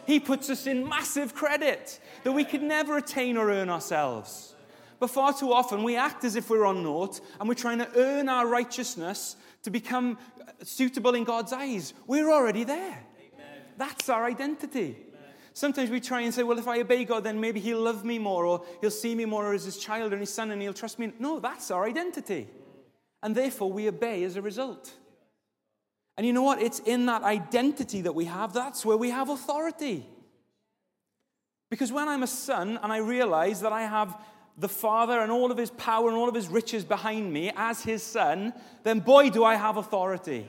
[0.06, 4.54] He puts us in massive credit that we could never attain or earn ourselves.
[5.00, 7.90] But far too often we act as if we're on naught and we're trying to
[7.96, 9.34] earn our righteousness
[9.64, 11.92] to become uh, suitable in God's eyes.
[12.06, 12.76] We're already there.
[12.78, 13.62] Amen.
[13.76, 14.96] That's our identity.
[15.08, 15.20] Amen.
[15.52, 18.18] Sometimes we try and say, well, if I obey God, then maybe He'll love me
[18.18, 20.98] more, or He'll see me more as His child and His son, and He'll trust
[20.98, 21.12] me.
[21.18, 22.48] No, that's our identity.
[23.22, 24.92] And therefore, we obey as a result.
[26.16, 26.62] And you know what?
[26.62, 30.06] It's in that identity that we have, that's where we have authority.
[31.70, 34.16] Because when I'm a son and I realize that I have
[34.56, 37.82] the Father and all of his power and all of his riches behind me as
[37.82, 38.52] his son,
[38.84, 40.46] then boy, do I have authority.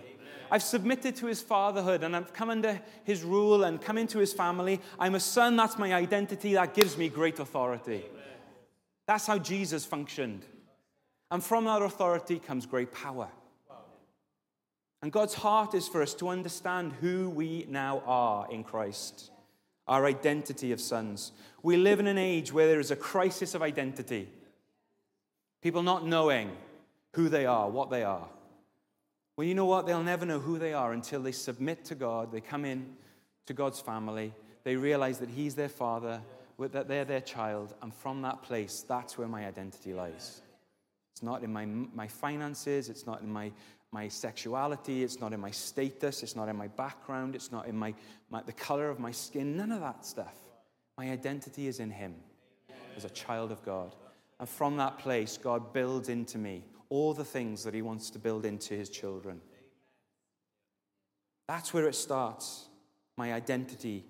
[0.51, 4.31] I've submitted to his fatherhood and I've come under his rule and come into his
[4.31, 4.79] family.
[4.99, 8.05] I'm a son, that's my identity, that gives me great authority.
[9.07, 10.45] That's how Jesus functioned.
[11.31, 13.27] And from that authority comes great power.
[15.01, 19.31] And God's heart is for us to understand who we now are in Christ
[19.87, 21.31] our identity of sons.
[21.63, 24.29] We live in an age where there is a crisis of identity.
[25.61, 26.51] People not knowing
[27.13, 28.27] who they are, what they are.
[29.37, 29.85] Well, you know what?
[29.85, 32.95] They'll never know who they are until they submit to God, they come in
[33.47, 36.21] to God's family, they realize that He's their father,
[36.59, 40.41] that they're their child, and from that place, that's where my identity lies.
[41.13, 43.51] It's not in my, my finances, it's not in my
[43.95, 47.77] my sexuality, it's not in my status, it's not in my background, it's not in
[47.77, 47.93] my,
[48.29, 50.35] my, the color of my skin, none of that stuff.
[50.97, 52.13] My identity is in Him
[52.97, 53.95] as a child of God.
[54.37, 58.19] And from that place, God builds into me all the things that He wants to
[58.19, 59.39] build into His children.
[61.47, 62.65] That's where it starts
[63.15, 64.03] my identity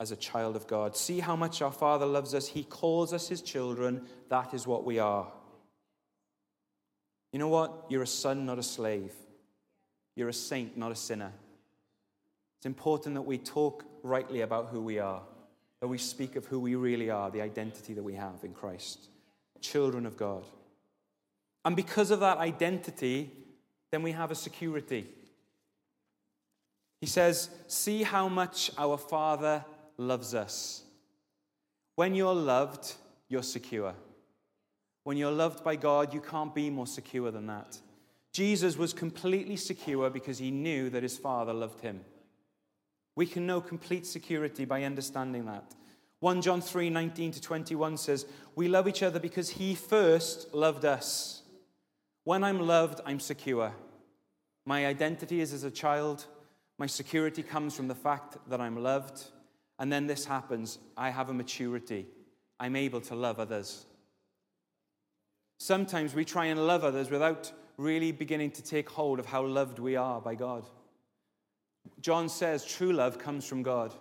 [0.00, 0.96] as a child of God.
[0.96, 2.48] See how much our Father loves us.
[2.48, 4.02] He calls us His children.
[4.30, 5.28] That is what we are.
[7.32, 7.86] You know what?
[7.88, 9.12] You're a son, not a slave.
[10.18, 11.30] You're a saint, not a sinner.
[12.56, 15.22] It's important that we talk rightly about who we are,
[15.80, 19.10] that we speak of who we really are, the identity that we have in Christ,
[19.60, 20.42] children of God.
[21.64, 23.30] And because of that identity,
[23.92, 25.06] then we have a security.
[27.00, 29.64] He says, See how much our Father
[29.98, 30.82] loves us.
[31.94, 32.92] When you're loved,
[33.28, 33.94] you're secure.
[35.04, 37.78] When you're loved by God, you can't be more secure than that.
[38.38, 42.02] Jesus was completely secure because he knew that his Father loved him.
[43.16, 45.74] We can know complete security by understanding that.
[46.20, 50.84] 1 John 3 19 to 21 says, We love each other because he first loved
[50.84, 51.42] us.
[52.22, 53.74] When I'm loved, I'm secure.
[54.64, 56.24] My identity is as a child.
[56.78, 59.20] My security comes from the fact that I'm loved.
[59.80, 62.06] And then this happens I have a maturity.
[62.60, 63.84] I'm able to love others.
[65.58, 69.78] Sometimes we try and love others without really beginning to take hold of how loved
[69.78, 70.68] we are by God.
[72.00, 73.94] John says true love comes from God.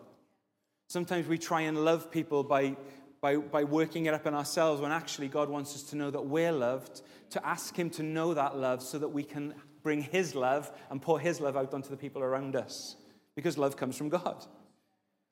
[0.90, 2.76] Sometimes we try and love people by,
[3.22, 6.26] by, by working it up in ourselves when actually God wants us to know that
[6.26, 10.34] we're loved, to ask Him to know that love so that we can bring His
[10.34, 12.96] love and pour His love out onto the people around us.
[13.36, 14.46] Because love comes from God.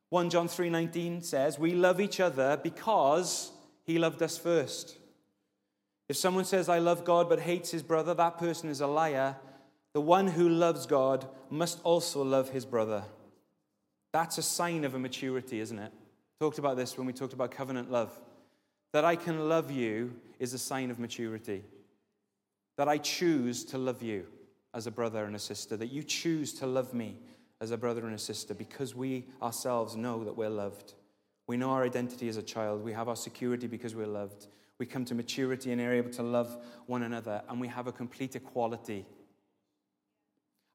[0.10, 3.52] 1 John 3:19 says, "We love each other because
[3.84, 5.00] he loved us first."
[6.08, 9.36] If someone says, I love God but hates his brother, that person is a liar.
[9.94, 13.04] The one who loves God must also love his brother.
[14.14, 15.92] That's a sign of a maturity, isn't it?
[16.40, 18.12] Talked about this when we talked about covenant love.
[18.94, 21.64] That I can love you is a sign of maturity.
[22.78, 24.26] That I choose to love you
[24.74, 25.76] as a brother and a sister.
[25.76, 27.18] That you choose to love me
[27.62, 30.94] as a brother and a sister because we ourselves know that we're loved.
[31.48, 32.84] We know our identity as a child.
[32.84, 34.48] We have our security because we're loved.
[34.78, 37.92] We come to maturity and are able to love one another, and we have a
[37.92, 39.06] complete equality.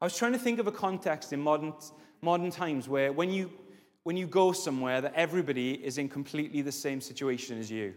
[0.00, 1.74] I was trying to think of a context in modern,
[2.22, 3.50] modern times where when you,
[4.04, 7.92] when you go somewhere that everybody is in completely the same situation as you.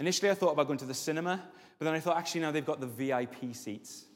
[0.00, 1.42] Initially, I thought about going to the cinema,
[1.78, 4.06] but then I thought actually now they've got the VIP seats.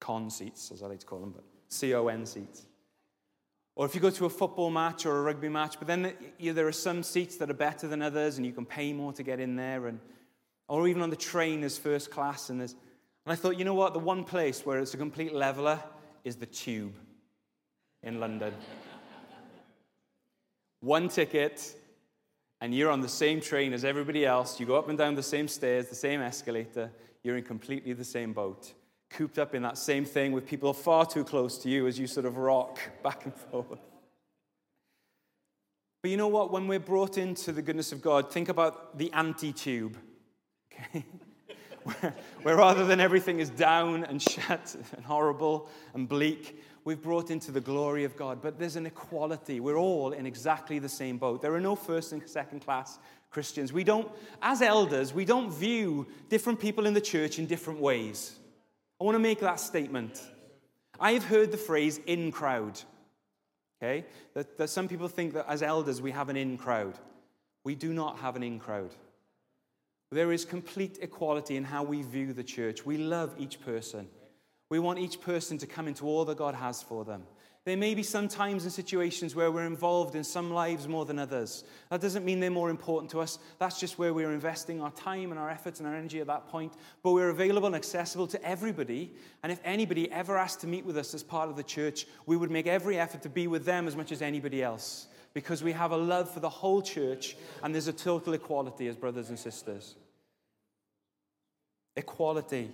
[0.00, 2.66] Con seats, as I like to call them, but C O N seats.
[3.76, 6.50] Or if you go to a football match or a rugby match, but then you
[6.50, 9.12] know, there are some seats that are better than others and you can pay more
[9.14, 9.86] to get in there.
[9.88, 9.98] And,
[10.68, 12.50] or even on the train, there's first class.
[12.50, 13.92] And, there's, and I thought, you know what?
[13.92, 15.82] The one place where it's a complete leveler
[16.22, 16.94] is the tube
[18.02, 18.54] in London.
[20.80, 21.74] one ticket,
[22.60, 24.60] and you're on the same train as everybody else.
[24.60, 26.92] You go up and down the same stairs, the same escalator.
[27.24, 28.72] You're in completely the same boat
[29.14, 32.06] cooped up in that same thing with people far too close to you as you
[32.06, 33.80] sort of rock back and forth.
[36.02, 36.52] But you know what?
[36.52, 39.96] When we're brought into the goodness of God, think about the anti tube.
[40.70, 41.06] Okay?
[41.84, 47.30] where, where rather than everything is down and shut and horrible and bleak, we've brought
[47.30, 48.42] into the glory of God.
[48.42, 49.60] But there's an equality.
[49.60, 51.40] We're all in exactly the same boat.
[51.40, 52.98] There are no first and second class
[53.30, 53.72] Christians.
[53.72, 54.10] We don't,
[54.42, 58.36] as elders, we don't view different people in the church in different ways.
[59.00, 60.22] I want to make that statement.
[61.00, 62.80] I've heard the phrase in crowd.
[63.82, 64.04] Okay?
[64.34, 66.98] That, that some people think that as elders we have an in crowd.
[67.64, 68.94] We do not have an in crowd.
[70.10, 72.86] There is complete equality in how we view the church.
[72.86, 74.08] We love each person.
[74.70, 77.24] We want each person to come into all that God has for them.
[77.64, 81.18] There may be some times and situations where we're involved in some lives more than
[81.18, 81.64] others.
[81.88, 83.38] That doesn't mean they're more important to us.
[83.58, 86.48] That's just where we're investing our time and our efforts and our energy at that
[86.48, 86.74] point.
[87.02, 89.14] But we're available and accessible to everybody.
[89.42, 92.36] And if anybody ever asked to meet with us as part of the church, we
[92.36, 95.72] would make every effort to be with them as much as anybody else because we
[95.72, 99.38] have a love for the whole church and there's a total equality as brothers and
[99.38, 99.94] sisters.
[101.96, 102.70] Equality.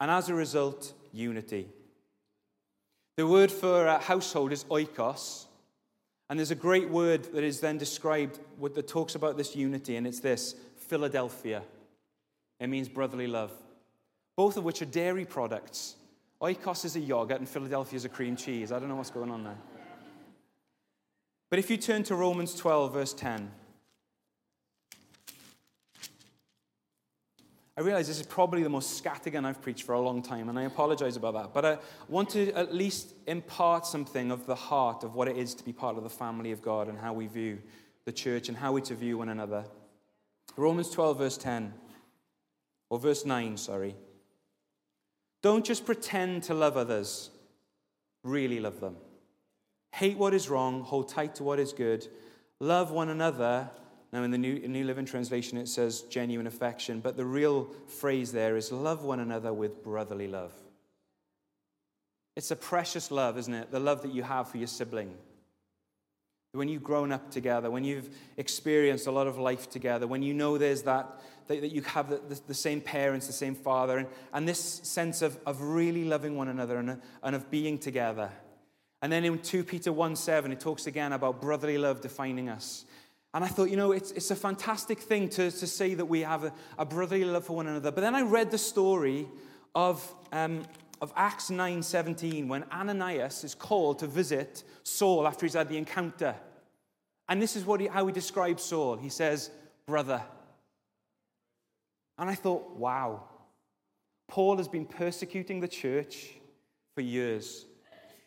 [0.00, 1.68] And as a result, unity.
[3.16, 5.46] The word for a household is oikos.
[6.30, 10.06] And there's a great word that is then described that talks about this unity, and
[10.06, 11.62] it's this Philadelphia.
[12.58, 13.52] It means brotherly love.
[14.34, 15.96] Both of which are dairy products.
[16.40, 18.72] Oikos is a yogurt, and Philadelphia is a cream cheese.
[18.72, 19.58] I don't know what's going on there.
[21.50, 23.50] But if you turn to Romans 12, verse 10,
[27.82, 30.56] I realize this is probably the most scattergun I've preached for a long time, and
[30.56, 31.52] I apologize about that.
[31.52, 31.78] But I
[32.08, 35.72] want to at least impart something of the heart of what it is to be
[35.72, 37.58] part of the family of God and how we view
[38.04, 39.64] the church and how we to view one another.
[40.56, 41.74] Romans 12, verse 10,
[42.88, 43.96] or verse 9, sorry.
[45.42, 47.30] Don't just pretend to love others,
[48.22, 48.94] really love them.
[49.92, 52.06] Hate what is wrong, hold tight to what is good,
[52.60, 53.70] love one another
[54.12, 58.30] now, in the New, New Living Translation, it says genuine affection, but the real phrase
[58.30, 60.52] there is love one another with brotherly love.
[62.36, 63.70] It's a precious love, isn't it?
[63.70, 65.14] The love that you have for your sibling.
[66.52, 70.34] When you've grown up together, when you've experienced a lot of life together, when you
[70.34, 73.96] know there's that, that, that you have the, the, the, same parents, the same father,
[73.96, 78.30] and, and this sense of, of really loving one another and, and of being together.
[79.00, 82.84] And then in 2 Peter 1 7, it talks again about brotherly love defining us.
[83.34, 86.20] And I thought, you know, it's, it's a fantastic thing to, to say that we
[86.20, 87.90] have a, a brotherly love for one another.
[87.90, 89.26] But then I read the story
[89.74, 90.64] of, um,
[91.00, 96.34] of Acts 9.17 when Ananias is called to visit Saul after he's had the encounter.
[97.28, 98.96] And this is what he, how he describes Saul.
[98.96, 99.50] He says,
[99.86, 100.22] brother.
[102.18, 103.24] And I thought, wow,
[104.28, 106.32] Paul has been persecuting the church
[106.94, 107.64] for years.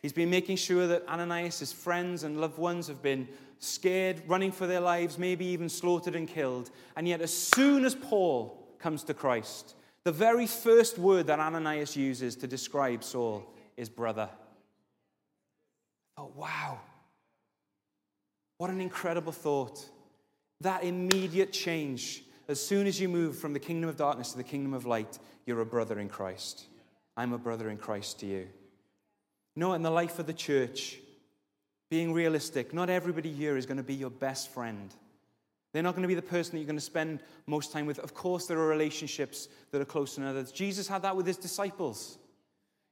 [0.02, 3.28] He's been making sure that Ananias' friends and loved ones have been
[3.58, 6.70] scared, running for their lives, maybe even slaughtered and killed.
[6.96, 11.96] And yet, as soon as Paul comes to Christ, the very first word that Ananias
[11.96, 13.44] uses to describe Saul
[13.76, 14.28] is brother.
[16.16, 16.80] Oh, wow.
[18.58, 19.84] What an incredible thought.
[20.60, 22.22] That immediate change.
[22.48, 25.18] As soon as you move from the kingdom of darkness to the kingdom of light,
[25.44, 26.66] you're a brother in Christ.
[27.16, 28.46] I'm a brother in Christ to you.
[29.56, 30.98] You know, in the life of the church,
[31.88, 34.94] being realistic, not everybody here is going to be your best friend.
[35.72, 37.98] They're not going to be the person that you're going to spend most time with.
[37.98, 40.50] Of course, there are relationships that are closer than others.
[40.50, 42.18] Jesus had that with his disciples.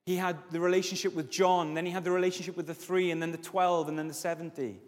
[0.07, 3.23] He had the relationship with John, then he had the relationship with the three, and
[3.23, 4.79] then the 12, and then the 70.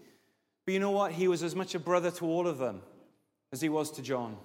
[0.66, 1.12] But you know what?
[1.12, 2.82] He was as much a brother to all of them
[3.52, 4.36] as he was to John.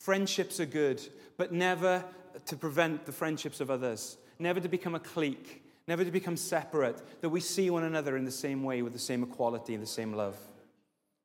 [0.00, 1.00] Friendships are good,
[1.36, 2.04] but never
[2.46, 5.59] to prevent the friendships of others, never to become a clique,
[5.90, 8.98] never to become separate, that we see one another in the same way with the
[8.98, 10.36] same equality and the same love.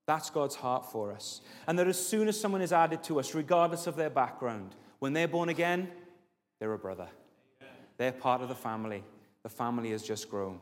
[0.08, 1.42] That's God's heart for us.
[1.68, 5.14] And that as soon as someone is added to us, regardless of their background, when
[5.14, 5.92] they're born again,
[6.60, 7.08] they're a brother.
[7.98, 9.04] They're part of the family.
[9.44, 10.60] The family has just grown.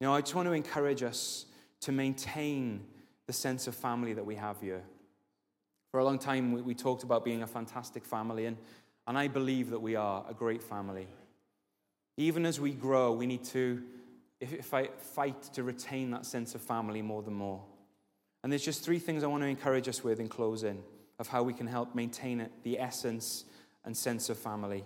[0.00, 1.46] Know, I just want to encourage us
[1.82, 2.82] to maintain
[3.28, 4.82] the sense of family that we have here.
[5.92, 8.56] For a long time, we, we talked about being a fantastic family, and,
[9.06, 11.06] and I believe that we are a great family.
[12.20, 13.82] Even as we grow, we need to
[14.40, 17.62] if I fight to retain that sense of family more than more.
[18.42, 20.82] And there's just three things I want to encourage us with in closing
[21.18, 23.44] of how we can help maintain it, the essence
[23.86, 24.84] and sense of family.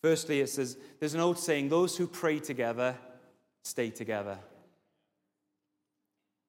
[0.00, 2.96] Firstly, it says there's an old saying those who pray together
[3.62, 4.36] stay together.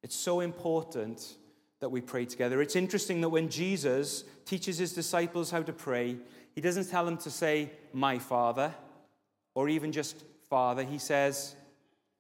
[0.02, 1.36] It's so important
[1.82, 2.64] that we pray together.
[2.64, 6.18] It's interesting that when Jesus teaches his disciples how to pray,
[6.56, 8.74] he doesn't tell them to say, My Father
[9.56, 10.84] or even just Father.
[10.84, 11.56] He says,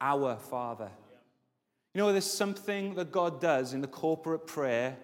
[0.01, 0.89] Our Father.
[1.93, 4.97] You know, there's something that God does in the corporate prayer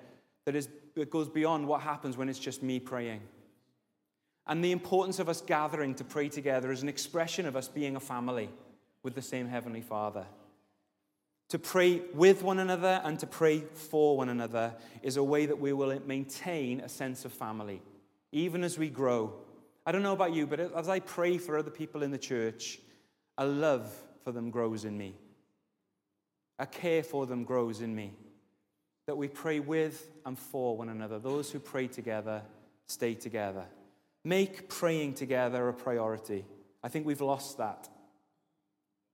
[0.46, 3.22] that, is, that goes beyond what happens when it's just me praying.
[4.48, 7.96] And the importance of us gathering to pray together is an expression of us being
[7.96, 8.50] a family
[9.04, 10.26] with the same Heavenly Father.
[11.50, 14.74] To pray with one another and to pray for one another
[15.04, 17.82] is a way that we will maintain a sense of family,
[18.32, 19.34] even as we grow.
[19.90, 22.78] I don't know about you, but as I pray for other people in the church,
[23.40, 23.92] a love
[24.24, 25.16] for them grows in me.
[26.60, 28.14] A care for them grows in me.
[29.08, 31.18] That we pray with and for one another.
[31.18, 32.44] Those who pray together
[32.86, 33.66] stay together.
[34.24, 36.46] Make praying together a priority.
[36.84, 37.90] I think we've lost that.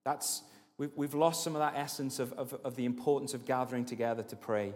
[0.04, 0.44] That's
[0.78, 4.24] We've, we've lost some of that essence of, of, of, the importance of gathering together
[4.24, 4.74] to pray.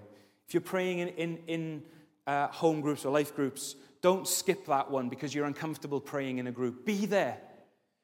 [0.48, 1.84] If you're praying in, in, in
[2.26, 6.48] uh, home groups or life groups, don't skip that one because you're uncomfortable praying in
[6.48, 6.86] a group.
[6.86, 7.38] Be there.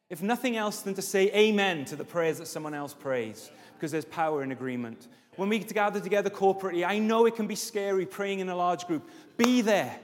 [0.10, 3.91] If nothing else than to say amen to the prayers that someone else prays, because
[3.91, 5.08] there's power in agreement.
[5.36, 8.88] When we gather together corporately, I know it can be scary praying in a large
[8.88, 9.10] group.
[9.38, 10.00] Be there.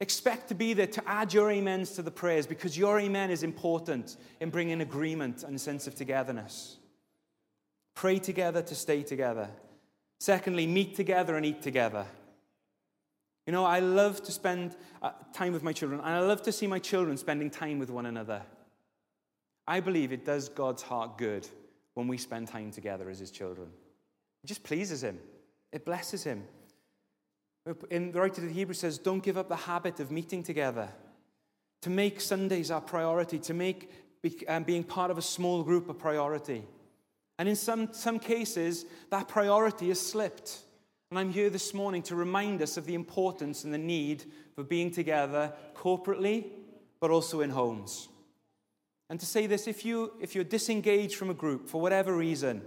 [0.00, 3.42] Expect to be there to add your amens to the prayers because your amen is
[3.42, 6.78] important in bringing agreement and a sense of togetherness.
[7.94, 9.48] Pray together to stay together.
[10.18, 12.06] Secondly, meet together and eat together.
[13.46, 16.52] You know, I love to spend uh, time with my children, and I love to
[16.52, 18.42] see my children spending time with one another.
[19.66, 21.48] I believe it does God's heart good
[21.94, 23.68] when we spend time together as His children.
[24.44, 25.18] It just pleases Him,
[25.72, 26.44] it blesses Him.
[27.90, 30.88] In the writer to the Hebrews says, Don't give up the habit of meeting together.
[31.82, 33.90] To make Sundays our priority, to make
[34.48, 36.64] um, being part of a small group a priority.
[37.38, 40.58] And in some, some cases, that priority has slipped.
[41.10, 44.62] And I'm here this morning to remind us of the importance and the need for
[44.62, 46.44] being together corporately,
[47.00, 48.08] but also in homes.
[49.08, 52.62] And to say this if, you, if you're disengaged from a group for whatever reason,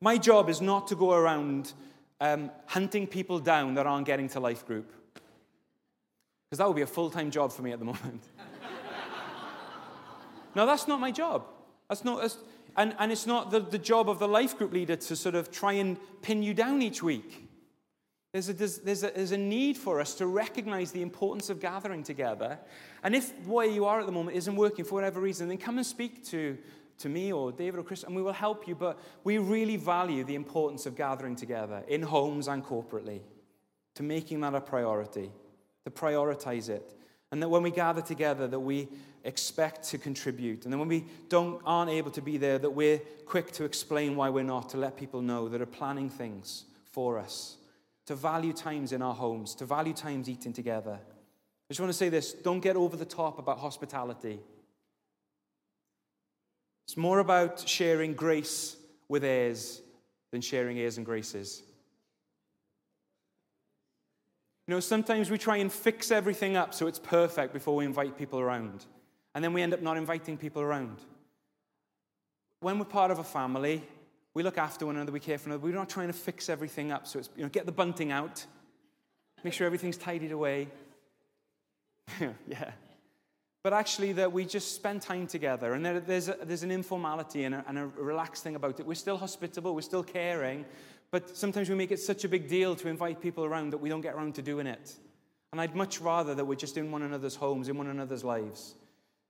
[0.00, 1.72] my job is not to go around
[2.20, 4.92] um, hunting people down that aren't getting to life group.
[6.44, 8.22] Because that would be a full time job for me at the moment.
[10.54, 11.46] no, that's not my job.
[11.88, 12.38] That's not, that's,
[12.76, 15.50] and, and it's not the, the job of the life group leader to sort of
[15.50, 17.47] try and pin you down each week.
[18.38, 22.04] There's a, there's, a, there's a need for us to recognize the importance of gathering
[22.04, 22.56] together.
[23.02, 25.76] And if where you are at the moment isn't working for whatever reason, then come
[25.78, 26.56] and speak to,
[26.98, 28.76] to me or David or Chris, and we will help you.
[28.76, 33.22] But we really value the importance of gathering together in homes and corporately,
[33.96, 35.32] to making that a priority,
[35.84, 36.94] to prioritize it.
[37.32, 38.88] And that when we gather together, that we
[39.24, 40.62] expect to contribute.
[40.62, 44.14] And then when we don't, aren't able to be there, that we're quick to explain
[44.14, 47.57] why we're not, to let people know that are planning things for us,
[48.08, 50.98] to value times in our homes, to value times eating together.
[50.98, 54.40] I just want to say this don't get over the top about hospitality.
[56.86, 58.78] It's more about sharing grace
[59.10, 59.82] with heirs
[60.30, 61.62] than sharing airs and graces.
[64.66, 68.16] You know, sometimes we try and fix everything up so it's perfect before we invite
[68.16, 68.86] people around.
[69.34, 70.96] And then we end up not inviting people around.
[72.60, 73.82] When we're part of a family,
[74.38, 75.64] we look after one another, we care for another.
[75.64, 77.08] We're not trying to fix everything up.
[77.08, 78.46] So it's, you know, get the bunting out,
[79.42, 80.68] make sure everything's tidied away.
[82.20, 82.70] yeah.
[83.64, 87.46] But actually, that we just spend time together, and there, there's, a, there's an informality
[87.46, 88.86] and a, and a relaxed thing about it.
[88.86, 90.64] We're still hospitable, we're still caring,
[91.10, 93.88] but sometimes we make it such a big deal to invite people around that we
[93.88, 94.94] don't get around to doing it.
[95.50, 98.76] And I'd much rather that we're just in one another's homes, in one another's lives.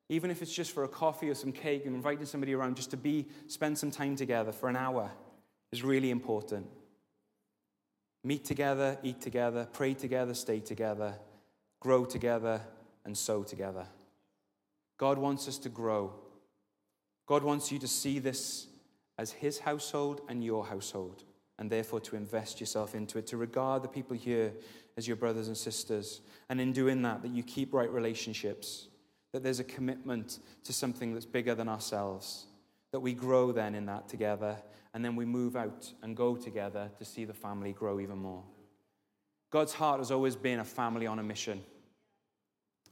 [0.08, 2.90] Even if it's just for a coffee or some cake and inviting somebody around just
[2.90, 5.10] to be, spend some time together for an hour
[5.70, 6.66] is really important.
[8.24, 11.14] Meet together, eat together, pray together, stay together,
[11.80, 12.62] grow together,
[13.04, 13.86] and sow together.
[14.96, 16.14] God wants us to grow.
[17.26, 18.66] God wants you to see this
[19.18, 21.24] as His household and your household
[21.58, 24.52] and therefore to invest yourself into it, to regard the people here
[24.96, 26.20] as your brothers and sisters.
[26.48, 28.87] And in doing that, that you keep right relationships,
[29.32, 32.46] that there's a commitment to something that's bigger than ourselves,
[32.92, 34.56] that we grow then in that together,
[34.94, 38.42] and then we move out and go together to see the family grow even more.
[39.50, 41.62] God's heart has always been a family on a mission,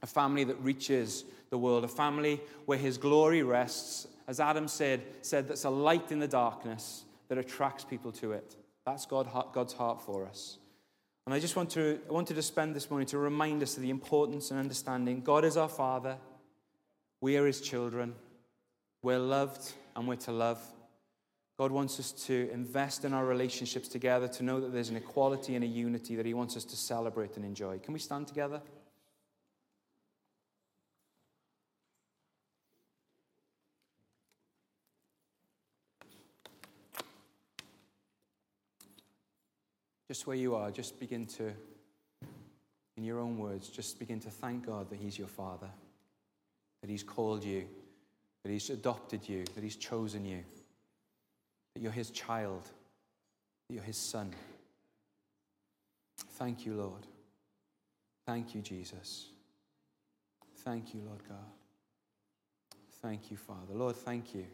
[0.01, 5.01] a family that reaches the world, a family where his glory rests, as Adam said,
[5.21, 8.55] said that's a light in the darkness that attracts people to it.
[8.85, 10.57] That's God, God's heart for us.
[11.25, 13.83] And I just want to, I wanted to spend this morning to remind us of
[13.83, 15.19] the importance and understanding.
[15.21, 16.17] God is our Father.
[17.21, 18.15] We are His children.
[19.01, 20.59] We're loved and we're to love.
[21.57, 25.55] God wants us to invest in our relationships together, to know that there's an equality
[25.55, 27.79] and a unity that He wants us to celebrate and enjoy.
[27.79, 28.61] Can we stand together?
[40.07, 41.51] Just where you are, just begin to,
[42.95, 45.67] in your own words, just begin to thank God that He's your Father,
[46.81, 47.65] that He's called you,
[48.43, 50.43] that He's adopted you, that He's chosen you,
[51.73, 52.69] that you're His child.
[53.67, 54.33] that you're his son.
[56.33, 57.05] Thank you, Lord.
[58.25, 59.27] Thank you, Jesus.
[60.63, 61.37] Thank you, Lord God.
[63.01, 63.73] Thank you, Father.
[63.73, 64.45] Lord, thank you.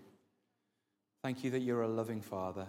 [1.24, 2.68] Thank you that you're a loving Father.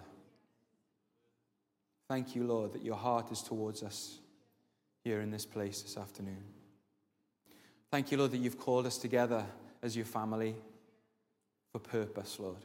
[2.07, 4.19] Thank you, Lord, that your heart is towards us
[5.03, 6.43] here in this place this afternoon.
[7.95, 9.45] Thank you, Lord, that you've called us together
[9.81, 10.53] as your family
[11.71, 12.57] for purpose, Lord.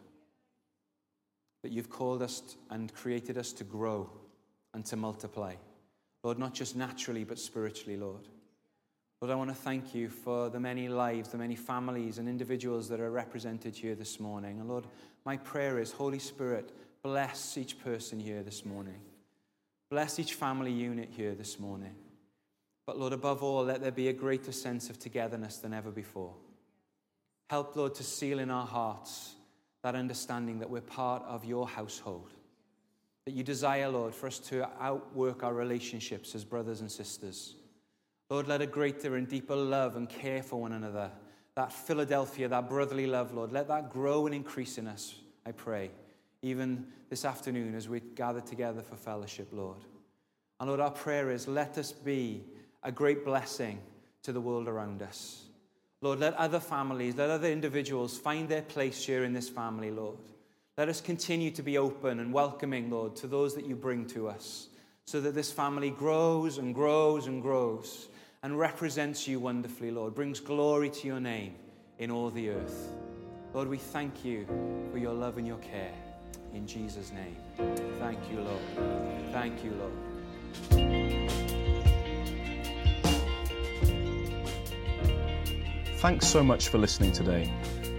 [1.62, 4.11] That you've called us and created us to grow
[4.74, 5.55] and to multiply.
[6.24, 8.26] Lord, not just naturally, but spiritually, Lord.
[9.20, 12.89] Lord, I want to thank you for the many lives, the many families and individuals
[12.89, 14.59] that are represented here this morning.
[14.59, 14.87] And Lord,
[15.24, 16.72] my prayer is, Holy Spirit,
[17.05, 18.99] bless each person here this morning.
[19.93, 21.95] Bless each family unit here this morning.
[22.91, 26.34] But Lord, above all, let there be a greater sense of togetherness than ever before.
[27.49, 29.36] Help, Lord, to seal in our hearts
[29.84, 32.32] that understanding that we're part of your household.
[33.26, 37.55] That you desire, Lord, for us to outwork our relationships as brothers and sisters
[38.28, 41.12] Lord, let a greater and deeper love and care for one another,
[41.55, 45.14] that Philadelphia, that brotherly love, Lord, let that grow and increase in us,
[45.47, 45.93] I pray,
[46.43, 49.84] even this afternoon as we gather together for fellowship, Lord.
[50.59, 52.43] And Lord, our prayer is let us be
[52.83, 53.78] a great blessing
[54.22, 55.43] to the world around us.
[56.03, 60.18] Lord, let other families, let other individuals find their place here in this family, Lord.
[60.78, 64.28] Let us continue to be open and welcoming, Lord, to those that you bring to
[64.28, 64.68] us,
[65.05, 68.09] so that this family grows and grows and grows
[68.43, 71.55] and represents you wonderfully, Lord, brings glory to your name
[71.99, 72.89] in all the earth.
[73.53, 74.47] Lord, we thank you
[74.91, 75.93] for your love and your care.
[76.55, 77.37] In Jesus' name.
[77.99, 79.33] Thank you, Lord.
[79.33, 81.10] Thank you, Lord.
[86.01, 87.53] Thanks so much for listening today.